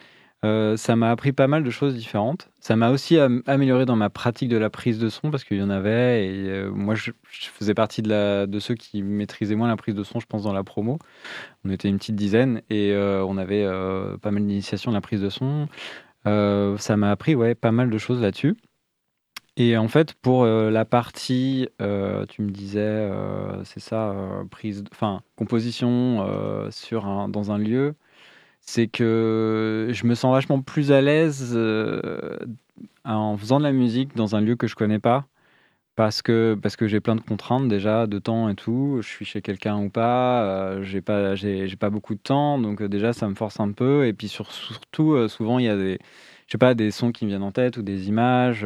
Euh, 0.43 0.75
ça 0.75 0.95
m'a 0.95 1.11
appris 1.11 1.33
pas 1.33 1.47
mal 1.47 1.63
de 1.63 1.69
choses 1.69 1.93
différentes. 1.93 2.49
Ça 2.59 2.75
m'a 2.75 2.89
aussi 2.89 3.19
amélioré 3.45 3.85
dans 3.85 3.95
ma 3.95 4.09
pratique 4.09 4.49
de 4.49 4.57
la 4.57 4.71
prise 4.71 4.97
de 4.97 5.07
son 5.07 5.29
parce 5.29 5.43
qu'il 5.43 5.57
y 5.57 5.61
en 5.61 5.69
avait. 5.69 6.25
Et 6.25 6.63
moi, 6.73 6.95
je, 6.95 7.11
faisais 7.29 7.75
partie 7.75 8.01
de, 8.01 8.59
ceux 8.59 8.73
qui 8.73 9.03
maîtrisaient 9.03 9.53
moins 9.53 9.67
la 9.67 9.77
prise 9.77 9.93
de 9.93 10.03
son, 10.03 10.19
je 10.19 10.25
pense, 10.25 10.41
dans 10.41 10.53
la 10.53 10.63
promo. 10.63 10.97
On 11.63 11.69
était 11.69 11.89
une 11.89 11.99
petite 11.99 12.15
dizaine 12.15 12.63
et 12.71 12.95
on 12.97 13.37
avait 13.37 13.67
pas 14.19 14.31
mal 14.31 14.43
d'initiations 14.47 14.89
de 14.89 14.95
la 14.95 15.01
prise 15.01 15.21
de 15.21 15.29
son. 15.29 15.67
ça 16.25 16.97
m'a 16.97 17.11
appris 17.11 17.35
ouais, 17.35 17.53
pas 17.53 17.71
mal 17.71 17.91
de 17.91 17.97
choses 17.99 18.19
là-dessus. 18.19 18.55
Et 19.61 19.77
en 19.77 19.87
fait, 19.87 20.13
pour 20.13 20.45
la 20.45 20.85
partie, 20.85 21.67
tu 21.77 22.41
me 22.41 22.49
disais, 22.49 23.09
c'est 23.63 23.79
ça, 23.79 24.15
prise, 24.49 24.83
enfin, 24.91 25.21
composition 25.35 26.25
sur 26.71 27.05
un, 27.05 27.29
dans 27.29 27.51
un 27.51 27.57
lieu 27.57 27.95
c'est 28.61 28.87
que 28.87 29.89
je 29.91 30.05
me 30.07 30.15
sens 30.15 30.33
vachement 30.33 30.61
plus 30.61 30.91
à 30.91 31.01
l'aise 31.01 31.51
euh, 31.55 32.37
en 33.05 33.37
faisant 33.37 33.59
de 33.59 33.63
la 33.63 33.71
musique 33.73 34.15
dans 34.15 34.35
un 34.35 34.41
lieu 34.41 34.55
que 34.55 34.67
je 34.67 34.75
connais 34.75 34.99
pas. 34.99 35.25
Parce 35.95 36.21
que, 36.21 36.57
parce 36.61 36.77
que 36.77 36.87
j'ai 36.87 37.01
plein 37.01 37.15
de 37.15 37.21
contraintes 37.21 37.67
déjà, 37.67 38.07
de 38.07 38.19
temps 38.19 38.49
et 38.49 38.55
tout. 38.55 38.99
Je 39.01 39.07
suis 39.07 39.25
chez 39.25 39.41
quelqu'un 39.41 39.77
ou 39.77 39.89
pas, 39.89 40.43
euh, 40.43 40.83
j'ai 40.83 41.01
pas, 41.01 41.35
j'ai, 41.35 41.67
pas 41.77 41.89
beaucoup 41.89 42.15
de 42.15 42.19
temps, 42.19 42.59
donc 42.59 42.81
euh, 42.81 42.89
déjà 42.89 43.13
ça 43.13 43.27
me 43.29 43.35
force 43.35 43.59
un 43.59 43.71
peu. 43.73 44.07
Et 44.07 44.13
puis 44.13 44.27
surtout, 44.29 45.27
souvent 45.27 45.59
il 45.59 45.65
y 45.65 45.69
a 45.69 45.75
des, 45.77 45.99
je 46.47 46.53
sais 46.53 46.57
pas, 46.57 46.75
des 46.75 46.91
sons 46.91 47.11
qui 47.11 47.25
me 47.25 47.29
viennent 47.29 47.43
en 47.43 47.51
tête 47.51 47.77
ou 47.77 47.81
des 47.83 48.07
images. 48.09 48.65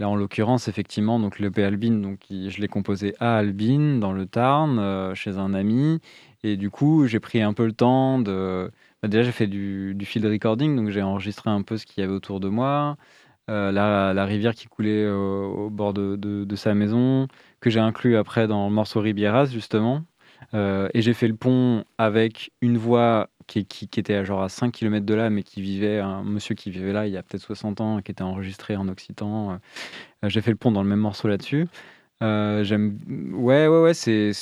Là, 0.00 0.08
en 0.08 0.14
l'occurrence, 0.16 0.68
effectivement, 0.68 1.18
donc 1.18 1.38
le 1.40 1.50
P 1.50 1.64
Albin, 1.64 2.00
donc 2.00 2.20
je 2.30 2.60
l'ai 2.60 2.68
composé 2.68 3.14
à 3.18 3.36
Albin, 3.38 3.98
dans 3.98 4.12
le 4.12 4.26
Tarn, 4.26 5.14
chez 5.14 5.38
un 5.38 5.54
ami. 5.54 6.00
Et 6.44 6.56
du 6.56 6.70
coup, 6.70 7.06
j'ai 7.06 7.20
pris 7.20 7.42
un 7.42 7.52
peu 7.52 7.66
le 7.66 7.72
temps 7.72 8.20
de, 8.20 8.70
bah, 9.02 9.08
déjà, 9.08 9.22
j'ai 9.22 9.32
fait 9.32 9.46
du, 9.46 9.96
field 10.04 10.26
recording, 10.26 10.74
donc 10.76 10.90
j'ai 10.90 11.02
enregistré 11.02 11.50
un 11.50 11.62
peu 11.62 11.76
ce 11.76 11.86
qu'il 11.86 12.00
y 12.02 12.04
avait 12.04 12.14
autour 12.14 12.40
de 12.40 12.48
moi. 12.48 12.96
Euh, 13.50 13.72
la, 13.72 14.24
rivière 14.26 14.54
qui 14.54 14.66
coulait 14.66 15.08
au, 15.08 15.70
bord 15.70 15.94
de, 15.94 16.56
sa 16.56 16.74
maison, 16.74 17.28
que 17.60 17.70
j'ai 17.70 17.80
inclus 17.80 18.16
après 18.16 18.48
dans 18.48 18.68
le 18.68 18.74
morceau 18.74 19.00
Ribieras, 19.00 19.46
justement. 19.46 20.04
Euh, 20.54 20.88
et 20.94 21.02
j'ai 21.02 21.14
fait 21.14 21.28
le 21.28 21.36
pont 21.36 21.84
avec 21.98 22.52
une 22.60 22.78
voix 22.78 23.28
qui, 23.46 23.64
qui, 23.66 23.88
était 23.98 24.14
à 24.14 24.24
genre 24.24 24.42
à 24.42 24.48
5 24.48 24.72
km 24.72 25.04
de 25.04 25.14
là, 25.14 25.30
mais 25.30 25.42
qui 25.42 25.62
vivait, 25.62 26.00
un 26.00 26.22
monsieur 26.22 26.54
qui 26.54 26.70
vivait 26.70 26.92
là 26.92 27.06
il 27.06 27.12
y 27.12 27.16
a 27.16 27.22
peut-être 27.22 27.42
60 27.42 27.80
ans, 27.80 28.00
qui 28.02 28.12
était 28.12 28.22
enregistré 28.22 28.76
en 28.76 28.88
occitan. 28.88 29.52
Euh, 29.52 30.28
j'ai 30.28 30.40
fait 30.40 30.50
le 30.50 30.56
pont 30.56 30.72
dans 30.72 30.82
le 30.82 30.88
même 30.88 31.00
morceau 31.00 31.28
là-dessus. 31.28 31.68
j'aime. 32.20 32.98
Ouais, 33.34 33.68
ouais, 33.68 33.82
ouais, 33.82 33.94
c'est. 33.94 34.32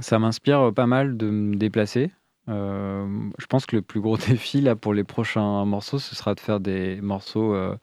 Ça 0.00 0.18
m'inspire 0.18 0.72
pas 0.74 0.86
mal 0.86 1.16
de 1.16 1.28
me 1.28 1.56
déplacer. 1.56 2.10
Euh, 2.48 3.06
je 3.38 3.46
pense 3.46 3.66
que 3.66 3.76
le 3.76 3.82
plus 3.82 4.00
gros 4.00 4.16
défi 4.28 4.60
là 4.60 4.76
pour 4.76 4.94
les 4.94 5.04
prochains 5.04 5.64
morceaux, 5.64 5.98
ce 5.98 6.14
sera 6.14 6.34
de 6.34 6.40
faire 6.40 6.60
des 6.60 7.00
morceaux 7.00 7.54
euh, 7.54 7.76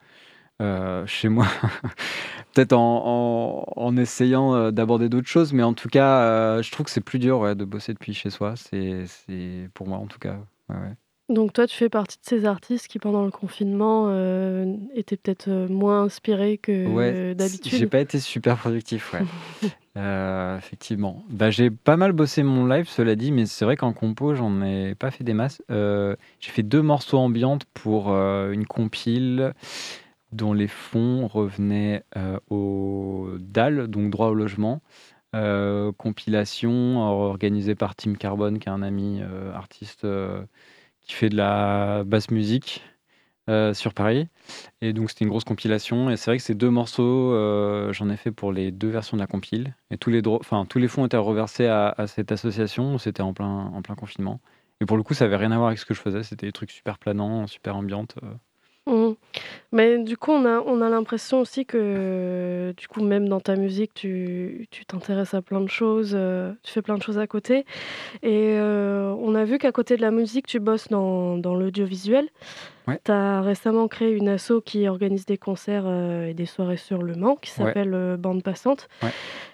euh, 0.62 1.06
chez 1.08 1.30
moi. 1.30 1.48
Peut-être 2.60 2.74
en, 2.74 3.64
en, 3.76 3.97
essayant 3.97 4.72
d'aborder 4.72 5.07
d'autres 5.07 5.28
choses, 5.28 5.53
mais 5.53 5.64
en 5.64 5.74
tout 5.74 5.88
cas, 5.88 6.62
je 6.62 6.72
trouve 6.72 6.86
que 6.86 6.91
c'est 6.91 6.99
plus 6.99 7.20
dur 7.20 7.39
ouais, 7.39 7.55
de 7.55 7.64
bosser 7.64 7.93
depuis 7.93 8.14
chez 8.14 8.30
soi. 8.30 8.55
C'est 8.55 9.70
pour 9.74 9.88
moi 9.88 9.97
en 9.97 10.07
tout 10.07 10.20
cas. 10.20 10.38
Ouais, 10.70 10.76
ouais. 10.76 10.95
Donc 11.30 11.53
toi, 11.53 11.68
tu 11.68 11.78
fais 11.78 11.89
partie 11.89 12.18
de 12.18 12.26
ces 12.26 12.45
artistes 12.45 12.88
qui, 12.88 12.97
pendant 12.97 13.24
le 13.24 13.30
confinement, 13.30 14.07
euh, 14.10 14.76
étaient 14.95 15.16
peut-être 15.16 15.47
euh, 15.47 15.68
moins 15.68 16.03
inspirés 16.03 16.57
que 16.57 16.88
ouais, 16.88 17.36
d'habitude? 17.36 17.72
J'ai 17.72 17.86
pas 17.86 17.99
été 17.99 18.20
super 18.20 18.57
productif, 18.57 19.14
ouais. 19.14 19.22
Euh, 19.97 20.57
effectivement. 20.57 21.26
Bah, 21.30 21.49
j'ai 21.49 21.70
pas 21.70 21.97
mal 21.97 22.14
bossé 22.14 22.41
mon 22.41 22.66
live, 22.68 22.88
cela 22.88 23.16
dit, 23.16 23.34
mais 23.34 23.45
c'est 23.45 23.66
vrai 23.66 23.76
qu'en 23.76 23.91
compo, 23.91 24.34
j'en 24.34 24.62
ai 24.62 24.95
pas 24.95 25.12
fait 25.12 25.26
des 25.26 25.34
masses. 25.34 25.62
j'ai 25.68 26.51
fait 26.51 26.64
deux 26.64 26.84
morceaux 26.84 27.18
ambiantes 27.18 27.66
pour 27.74 28.10
une 28.14 28.66
compile 28.66 29.51
dont 30.32 30.54
les 30.54 30.68
fonds 30.68 31.28
revenaient 31.28 32.04
au 32.50 33.30
DAL, 33.40 33.88
donc 33.88 34.12
droit 34.12 34.28
au 34.28 34.34
logement. 34.34 34.82
compilation 35.98 37.00
organisée 37.00 37.76
par 37.76 37.96
Tim 37.96 38.14
Carbone, 38.14 38.60
qui 38.60 38.70
est 38.70 38.72
un 38.72 38.82
ami 38.84 39.22
artiste 39.54 40.06
qui 41.02 41.14
fait 41.14 41.30
de 41.30 41.38
la 41.38 42.04
basse 42.06 42.30
musique 42.32 42.84
euh, 43.50 43.74
sur 43.74 43.96
Paris. 43.96 44.28
Et 44.82 44.94
donc 44.94 45.10
c'était 45.10 45.26
une 45.26 45.30
grosse 45.32 45.44
compilation. 45.44 46.12
Et 46.12 46.18
c'est 46.18 46.30
vrai 46.30 46.38
que 46.38 46.44
ces 46.44 46.54
deux 46.54 46.70
morceaux, 46.70 47.34
euh, 47.34 47.92
j'en 47.94 48.10
ai 48.10 48.18
fait 48.18 48.32
pour 48.32 48.52
les 48.52 48.72
deux 48.72 48.90
versions 48.90 49.18
de 49.18 49.22
la 49.22 49.28
compile. 49.28 49.76
Et 49.90 49.98
tous 49.98 50.12
les, 50.12 50.22
enfin, 50.28 50.66
tous 50.68 50.78
les 50.78 50.88
fonds 50.88 51.06
étaient 51.06 51.18
reversés 51.18 51.66
à, 51.66 51.96
cette 52.08 52.32
association. 52.32 53.00
C'était 53.00 53.24
en 53.24 53.34
plein, 53.34 53.72
en 53.74 53.82
plein 53.82 53.96
confinement. 53.96 54.40
Et 54.82 54.86
pour 54.86 54.98
le 54.98 55.04
coup, 55.04 55.16
ça 55.16 55.26
avait 55.26 55.36
rien 55.36 55.52
à 55.52 55.58
voir 55.58 55.70
avec 55.70 55.80
ce 55.80 55.86
que 55.86 55.96
je 55.96 56.00
faisais. 56.00 56.22
C'était 56.22 56.46
des 56.46 56.52
trucs 56.52 56.72
super 56.72 57.00
planants, 57.00 57.48
super 57.48 57.76
ambiantes. 57.76 58.16
Mmh. 58.90 59.16
Mais 59.72 60.00
du 60.00 60.18
coup, 60.18 60.32
on 60.32 60.46
a, 60.46 60.62
on 60.62 60.82
a 60.82 60.90
l'impression 60.90 61.42
aussi 61.42 61.64
que, 61.66 62.74
du 62.76 62.88
coup, 62.88 63.04
même 63.04 63.30
dans 63.30 63.40
ta 63.40 63.56
musique, 63.56 63.94
tu 63.94 64.68
tu 64.72 64.84
t'intéresses 64.86 65.36
à 65.36 65.44
plein 65.44 65.62
de 65.62 65.70
choses, 65.70 66.14
euh, 66.16 66.54
tu 66.64 66.74
fais 66.74 66.82
plein 66.82 66.98
de 66.98 67.04
choses 67.04 67.20
à 67.20 67.28
côté. 67.28 67.66
Et 68.24 68.58
euh, 68.58 69.14
on 69.20 69.36
a 69.36 69.46
vu 69.46 69.60
qu'à 69.60 69.72
côté 69.72 69.96
de 69.96 70.02
la 70.02 70.12
musique, 70.12 70.48
tu 70.48 70.60
bosses 70.60 70.88
dans, 70.88 71.38
dans 71.38 71.56
l'audiovisuel. 71.56 72.30
Tu 73.04 73.12
as 73.12 73.42
récemment 73.42 73.88
créé 73.88 74.12
une 74.12 74.28
asso 74.28 74.62
qui 74.66 74.88
organise 74.88 75.26
des 75.26 75.38
concerts 75.38 75.86
euh, 75.86 76.28
et 76.28 76.34
des 76.34 76.46
soirées 76.46 76.78
sur 76.78 77.02
le 77.02 77.16
Mans, 77.16 77.36
qui 77.36 77.50
s'appelle 77.50 77.94
euh, 77.94 78.18
Bande 78.18 78.44
Passante. 78.44 78.88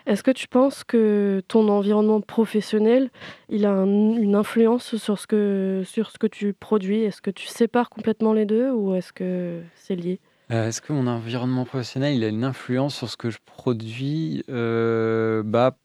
Est-ce 0.06 0.24
que 0.24 0.32
tu 0.32 0.48
penses 0.48 0.84
que 0.84 1.42
ton 1.48 1.68
environnement 1.70 2.22
professionnel, 2.22 3.10
il 3.50 3.66
a 3.66 3.72
une 3.72 4.36
influence 4.36 4.96
sur 4.96 5.20
ce, 5.20 5.28
que, 5.28 5.84
sur 5.86 6.12
ce 6.12 6.18
que 6.18 6.28
tu 6.28 6.54
produis? 6.54 7.02
Est-ce 7.02 7.22
que 7.22 7.32
tu 7.32 7.48
sépares 7.48 7.90
complètement 7.90 8.34
les 8.34 8.46
deux 8.46 8.72
ou 8.72 8.96
est-ce 8.96 9.14
que 9.14 9.62
c'est 9.76 9.96
lié? 9.96 10.20
Euh, 10.52 10.68
Est-ce 10.68 10.82
que 10.82 10.94
mon 10.94 11.08
environnement 11.08 11.66
professionnel, 11.66 12.16
il 12.16 12.24
a 12.24 12.28
une 12.28 12.44
influence 12.44 12.96
sur 12.96 13.10
ce 13.10 13.18
que 13.18 13.30
je 13.30 13.40
produis? 13.46 14.44
Bah 14.48 15.78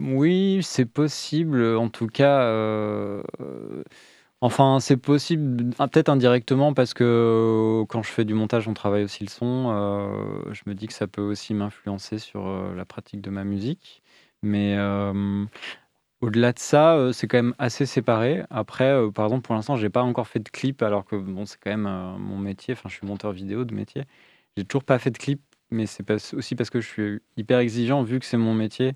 oui, 0.00 0.60
c'est 0.62 0.86
possible. 0.86 1.76
En 1.76 1.88
tout 1.88 2.06
cas, 2.06 2.42
Enfin, 4.46 4.78
c'est 4.78 4.98
possible, 4.98 5.70
peut-être 5.74 6.10
indirectement, 6.10 6.74
parce 6.74 6.92
que 6.92 7.02
euh, 7.02 7.86
quand 7.86 8.02
je 8.02 8.10
fais 8.10 8.26
du 8.26 8.34
montage, 8.34 8.68
on 8.68 8.74
travaille 8.74 9.02
aussi 9.04 9.24
le 9.24 9.30
son. 9.30 9.70
Euh, 9.72 10.52
je 10.52 10.60
me 10.66 10.74
dis 10.74 10.86
que 10.86 10.92
ça 10.92 11.06
peut 11.06 11.22
aussi 11.22 11.54
m'influencer 11.54 12.18
sur 12.18 12.46
euh, 12.46 12.74
la 12.74 12.84
pratique 12.84 13.22
de 13.22 13.30
ma 13.30 13.44
musique. 13.44 14.02
Mais 14.42 14.76
au-delà 16.20 16.52
de 16.52 16.58
ça, 16.58 17.10
c'est 17.12 17.26
quand 17.26 17.38
même 17.38 17.54
assez 17.58 17.86
séparé. 17.86 18.42
Après, 18.50 18.94
par 19.14 19.26
exemple, 19.26 19.42
pour 19.42 19.54
l'instant, 19.54 19.76
j'ai 19.76 19.88
pas 19.90 20.02
encore 20.02 20.28
fait 20.28 20.40
de 20.40 20.48
clip, 20.50 20.82
alors 20.82 21.04
que 21.06 21.16
bon, 21.16 21.46
c'est 21.46 21.58
quand 21.58 21.70
même 21.70 21.88
mon 22.18 22.36
métier. 22.38 22.74
Enfin, 22.74 22.88
je 22.90 22.96
suis 22.96 23.06
monteur 23.06 23.32
vidéo 23.32 23.64
de 23.64 23.74
métier. 23.74 24.04
J'ai 24.56 24.64
toujours 24.64 24.84
pas 24.84 24.98
fait 24.98 25.10
de 25.10 25.18
clip, 25.18 25.40
mais 25.70 25.86
c'est 25.86 26.04
aussi 26.34 26.54
parce 26.56 26.68
que 26.70 26.80
je 26.82 26.88
suis 26.88 27.20
hyper 27.38 27.58
exigeant, 27.60 28.02
vu 28.02 28.20
que 28.20 28.26
c'est 28.26 28.36
mon 28.36 28.54
métier. 28.54 28.92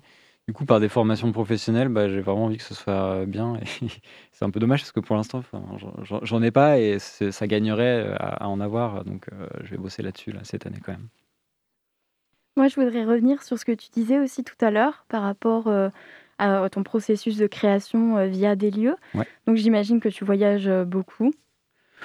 Du 0.49 0.53
coup, 0.53 0.65
par 0.65 0.79
des 0.79 0.89
formations 0.89 1.31
professionnelles, 1.31 1.89
bah, 1.89 2.09
j'ai 2.09 2.21
vraiment 2.21 2.45
envie 2.45 2.57
que 2.57 2.63
ce 2.63 2.73
soit 2.73 3.23
bien. 3.27 3.59
C'est 4.31 4.45
un 4.45 4.49
peu 4.49 4.59
dommage 4.59 4.79
parce 4.79 4.91
que 4.91 4.99
pour 4.99 5.15
l'instant, 5.15 5.43
j'en 6.23 6.41
ai 6.41 6.49
pas 6.49 6.79
et 6.79 6.97
ça 6.97 7.45
gagnerait 7.45 8.07
euh, 8.07 8.15
à, 8.17 8.49
en 8.49 8.59
avoir. 8.59 9.05
Donc, 9.05 9.27
euh, 9.31 9.45
je 9.61 9.69
vais 9.69 9.77
bosser 9.77 10.01
là-dessus 10.01 10.31
là, 10.31 10.39
cette 10.41 10.65
année 10.65 10.79
quand 10.83 10.93
même. 10.93 11.07
Moi, 12.57 12.67
je 12.67 12.81
voudrais 12.81 13.05
revenir 13.05 13.43
sur 13.43 13.59
ce 13.59 13.65
que 13.65 13.73
tu 13.73 13.89
disais 13.91 14.17
aussi 14.17 14.43
tout 14.43 14.55
à 14.59 14.71
l'heure 14.71 15.05
par 15.07 15.21
rapport 15.21 15.67
euh, 15.67 15.89
à 16.39 16.67
ton 16.71 16.81
processus 16.81 17.37
de 17.37 17.45
création 17.45 18.25
via 18.25 18.55
des 18.55 18.71
lieux. 18.71 18.95
Donc, 19.45 19.57
j'imagine 19.57 19.99
que 19.99 20.09
tu 20.09 20.25
voyages 20.25 20.67
beaucoup. 20.87 21.31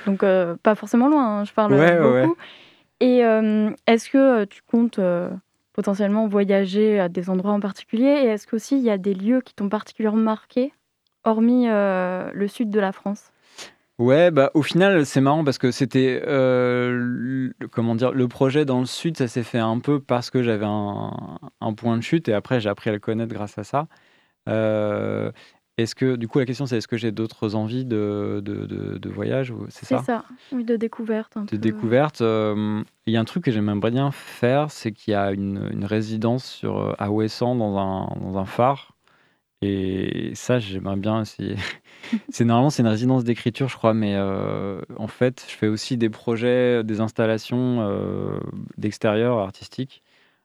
Donc, 0.04 0.20
pas 0.20 0.74
forcément 0.74 1.08
loin, 1.08 1.38
hein, 1.38 1.44
je 1.46 1.52
parle 1.54 1.72
beaucoup. 1.72 2.36
Et 3.00 3.20
est-ce 3.86 4.10
que 4.10 4.44
tu 4.44 4.60
comptes 4.66 5.00
potentiellement 5.74 6.26
voyager 6.26 6.98
à 6.98 7.10
des 7.10 7.28
endroits 7.28 7.52
en 7.52 7.60
particulier 7.60 8.06
Et 8.06 8.28
est-ce 8.28 8.46
qu'aussi 8.46 8.78
il 8.78 8.82
y 8.82 8.90
a 8.90 8.96
des 8.96 9.12
lieux 9.12 9.42
qui 9.42 9.54
t'ont 9.54 9.68
particulièrement 9.68 10.22
marqué, 10.22 10.72
hormis 11.24 11.68
euh, 11.68 12.30
le 12.32 12.48
sud 12.48 12.70
de 12.70 12.80
la 12.80 12.92
France? 12.92 13.30
Ouais, 13.98 14.32
bah 14.32 14.50
au 14.54 14.62
final 14.62 15.06
c'est 15.06 15.20
marrant 15.20 15.44
parce 15.44 15.58
que 15.58 15.70
c'était 15.70 16.20
euh, 16.26 17.50
comment 17.70 17.94
dire 17.94 18.10
le 18.10 18.26
projet 18.26 18.64
dans 18.64 18.80
le 18.80 18.86
sud, 18.86 19.16
ça 19.16 19.28
s'est 19.28 19.44
fait 19.44 19.60
un 19.60 19.78
peu 19.78 20.00
parce 20.00 20.30
que 20.30 20.42
j'avais 20.42 20.66
un, 20.66 21.74
point 21.76 21.96
de 21.96 22.02
chute 22.02 22.28
et 22.28 22.34
après 22.34 22.58
j'ai 22.58 22.68
appris 22.68 22.90
à 22.90 22.92
le 22.92 22.98
connaître 22.98 23.32
grâce 23.32 23.56
à 23.56 23.62
ça. 23.62 23.86
Euh, 24.48 25.30
est-ce 25.76 25.96
que, 25.96 26.14
du 26.14 26.28
coup, 26.28 26.38
la 26.38 26.46
question 26.46 26.66
c'est 26.66 26.76
est-ce 26.76 26.86
que 26.86 26.96
j'ai 26.96 27.10
d'autres 27.10 27.56
envies 27.56 27.84
de, 27.84 28.40
de, 28.44 28.64
de, 28.64 29.10
voyage 29.10 29.52
C'est 29.70 29.86
ça 29.86 29.98
C'est 29.98 30.04
ça, 30.04 30.24
oui, 30.52 30.64
de 30.64 30.76
découverte. 30.76 31.36
de 31.36 31.56
découverte. 31.56 32.20
Euh, 32.20 32.82
il 33.06 33.12
y 33.12 33.16
a 33.16 33.20
un 33.20 33.24
truc 33.24 33.44
que 33.44 33.50
j'aimerais 33.50 33.90
bien 33.90 34.12
faire, 34.12 34.70
c'est 34.70 34.92
qu'il 34.92 35.12
y 35.12 35.14
a 35.16 35.32
une, 35.32 35.68
une, 35.72 35.84
résidence 35.84 36.44
sur, 36.44 36.78
euh, 36.78 36.92
à 36.98 37.10
Ouessant 37.10 37.56
dans 37.56 37.76
un, 37.76 38.06
dans 38.20 38.38
un 38.38 38.44
phare. 38.44 38.92
Et 39.62 40.30
ça, 40.34 40.60
j'aimerais 40.60 40.96
bien 40.96 41.22
essayer. 41.22 41.56
c'est 42.28 42.44
normalement 42.44 42.70
c'est 42.70 42.82
une 42.82 42.88
résidence 42.88 43.24
d'écriture, 43.24 43.68
je 43.68 43.76
crois, 43.76 43.94
mais 43.94 44.14
euh, 44.14 44.80
en 44.96 45.08
fait, 45.08 45.44
je 45.48 45.54
fais 45.54 45.68
aussi 45.68 45.96
des 45.96 46.10
projets, 46.10 46.84
des 46.84 47.00
installations 47.00 47.90
d'extérieur 48.76 49.38
artistiques 49.38 50.03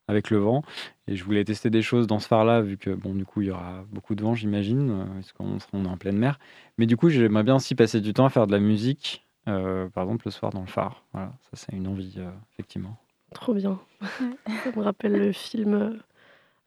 avec 0.10 0.32
le 0.32 0.38
vent. 0.38 0.64
Et 1.07 1.16
je 1.16 1.24
voulais 1.24 1.43
tester 1.45 1.70
des 1.70 1.84
choses 1.84 2.07
dans 2.07 2.20
ce 2.20 2.28
phare-là, 2.28 2.62
vu 2.62 2.78
que, 2.78 2.89
bon, 2.89 3.14
du 3.14 3.26
coup, 3.26 3.41
il 3.41 3.47
y 3.47 3.51
aura 3.51 3.86
beaucoup 3.91 4.16
de 4.16 4.24
vent, 4.24 4.34
j'imagine, 4.34 4.89
euh, 4.89 5.05
parce 5.14 5.32
qu'on 5.32 5.60
sera 5.60 5.78
en 5.78 5.97
pleine 5.97 6.18
mer. 6.18 6.39
Mais 6.78 6.88
du 6.88 6.97
coup, 6.97 7.10
j'aimerais 7.10 7.43
bien 7.43 7.55
aussi 7.55 7.76
passer 7.76 8.01
du 8.01 8.14
temps 8.14 8.26
à 8.26 8.30
faire 8.30 8.47
de 8.47 8.51
la 8.51 8.60
musique 8.60 9.26
par 9.45 10.03
exemple 10.03 10.26
le 10.26 10.32
soir 10.32 10.51
dans 10.51 10.62
le 10.62 10.68
phare. 10.68 11.03
Voilà, 11.12 11.32
ça 11.41 11.49
c'est 11.53 11.76
une 11.76 11.88
envie, 11.88 12.20
effectivement. 12.53 12.95
Trop 13.34 13.55
bien. 13.55 13.80
ça 14.01 14.72
me 14.76 14.84
rappelle 14.84 15.14
le 15.14 15.32
film 15.32 15.99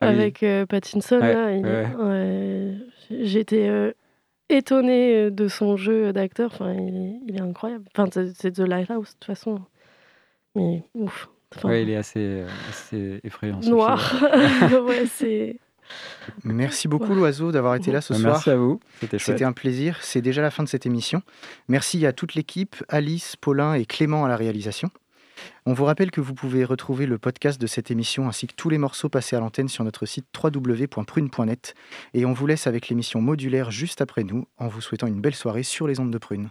ah 0.00 0.08
avec 0.08 0.44
Pattinson. 0.68 1.20
J'étais 3.08 3.94
étonné 4.48 5.30
de 5.30 5.46
son 5.46 5.76
jeu 5.76 6.12
d'acteur. 6.12 6.50
Enfin, 6.52 6.74
il 6.74 7.36
est, 7.36 7.40
incroyable. 7.40 7.84
Enfin, 7.96 8.08
c'est 8.34 8.52
The 8.52 8.60
Lighthouse, 8.60 9.10
de 9.10 9.12
toute 9.12 9.24
façon. 9.24 9.60
Mais 10.54 10.82
ouf. 10.94 11.28
Il 11.64 11.90
est 11.90 11.96
assez, 11.96 12.44
assez 12.68 13.20
effrayant. 13.24 13.60
Noir. 13.60 14.14
ouais, 14.86 15.06
c'est. 15.06 15.56
Merci 16.44 16.88
beaucoup 16.88 17.14
l'oiseau 17.14 17.52
d'avoir 17.52 17.74
été 17.74 17.92
là 17.92 18.00
ce 18.00 18.14
soir. 18.14 18.34
Merci 18.34 18.50
à 18.50 18.56
vous, 18.56 18.80
c'était 19.18 19.44
un 19.44 19.52
plaisir. 19.52 19.98
C'est 20.00 20.22
déjà 20.22 20.40
la 20.42 20.50
fin 20.50 20.62
de 20.62 20.68
cette 20.68 20.86
émission. 20.86 21.22
Merci 21.68 22.06
à 22.06 22.12
toute 22.12 22.34
l'équipe, 22.34 22.76
Alice, 22.88 23.36
Paulin 23.36 23.74
et 23.74 23.84
Clément 23.84 24.24
à 24.24 24.28
la 24.28 24.36
réalisation. 24.36 24.90
On 25.66 25.72
vous 25.72 25.84
rappelle 25.84 26.10
que 26.10 26.20
vous 26.20 26.34
pouvez 26.34 26.64
retrouver 26.64 27.06
le 27.06 27.18
podcast 27.18 27.60
de 27.60 27.66
cette 27.66 27.90
émission 27.90 28.28
ainsi 28.28 28.46
que 28.46 28.54
tous 28.54 28.68
les 28.68 28.78
morceaux 28.78 29.08
passés 29.08 29.36
à 29.36 29.40
l'antenne 29.40 29.68
sur 29.68 29.84
notre 29.84 30.06
site 30.06 30.26
www.prune.net 30.42 31.74
et 32.14 32.24
on 32.24 32.32
vous 32.32 32.46
laisse 32.46 32.66
avec 32.66 32.88
l'émission 32.88 33.20
modulaire 33.20 33.70
juste 33.70 34.00
après 34.00 34.24
nous 34.24 34.46
en 34.58 34.68
vous 34.68 34.80
souhaitant 34.80 35.06
une 35.06 35.20
belle 35.20 35.34
soirée 35.34 35.62
sur 35.62 35.86
les 35.86 36.00
ondes 36.00 36.12
de 36.12 36.18
Prune. 36.18 36.50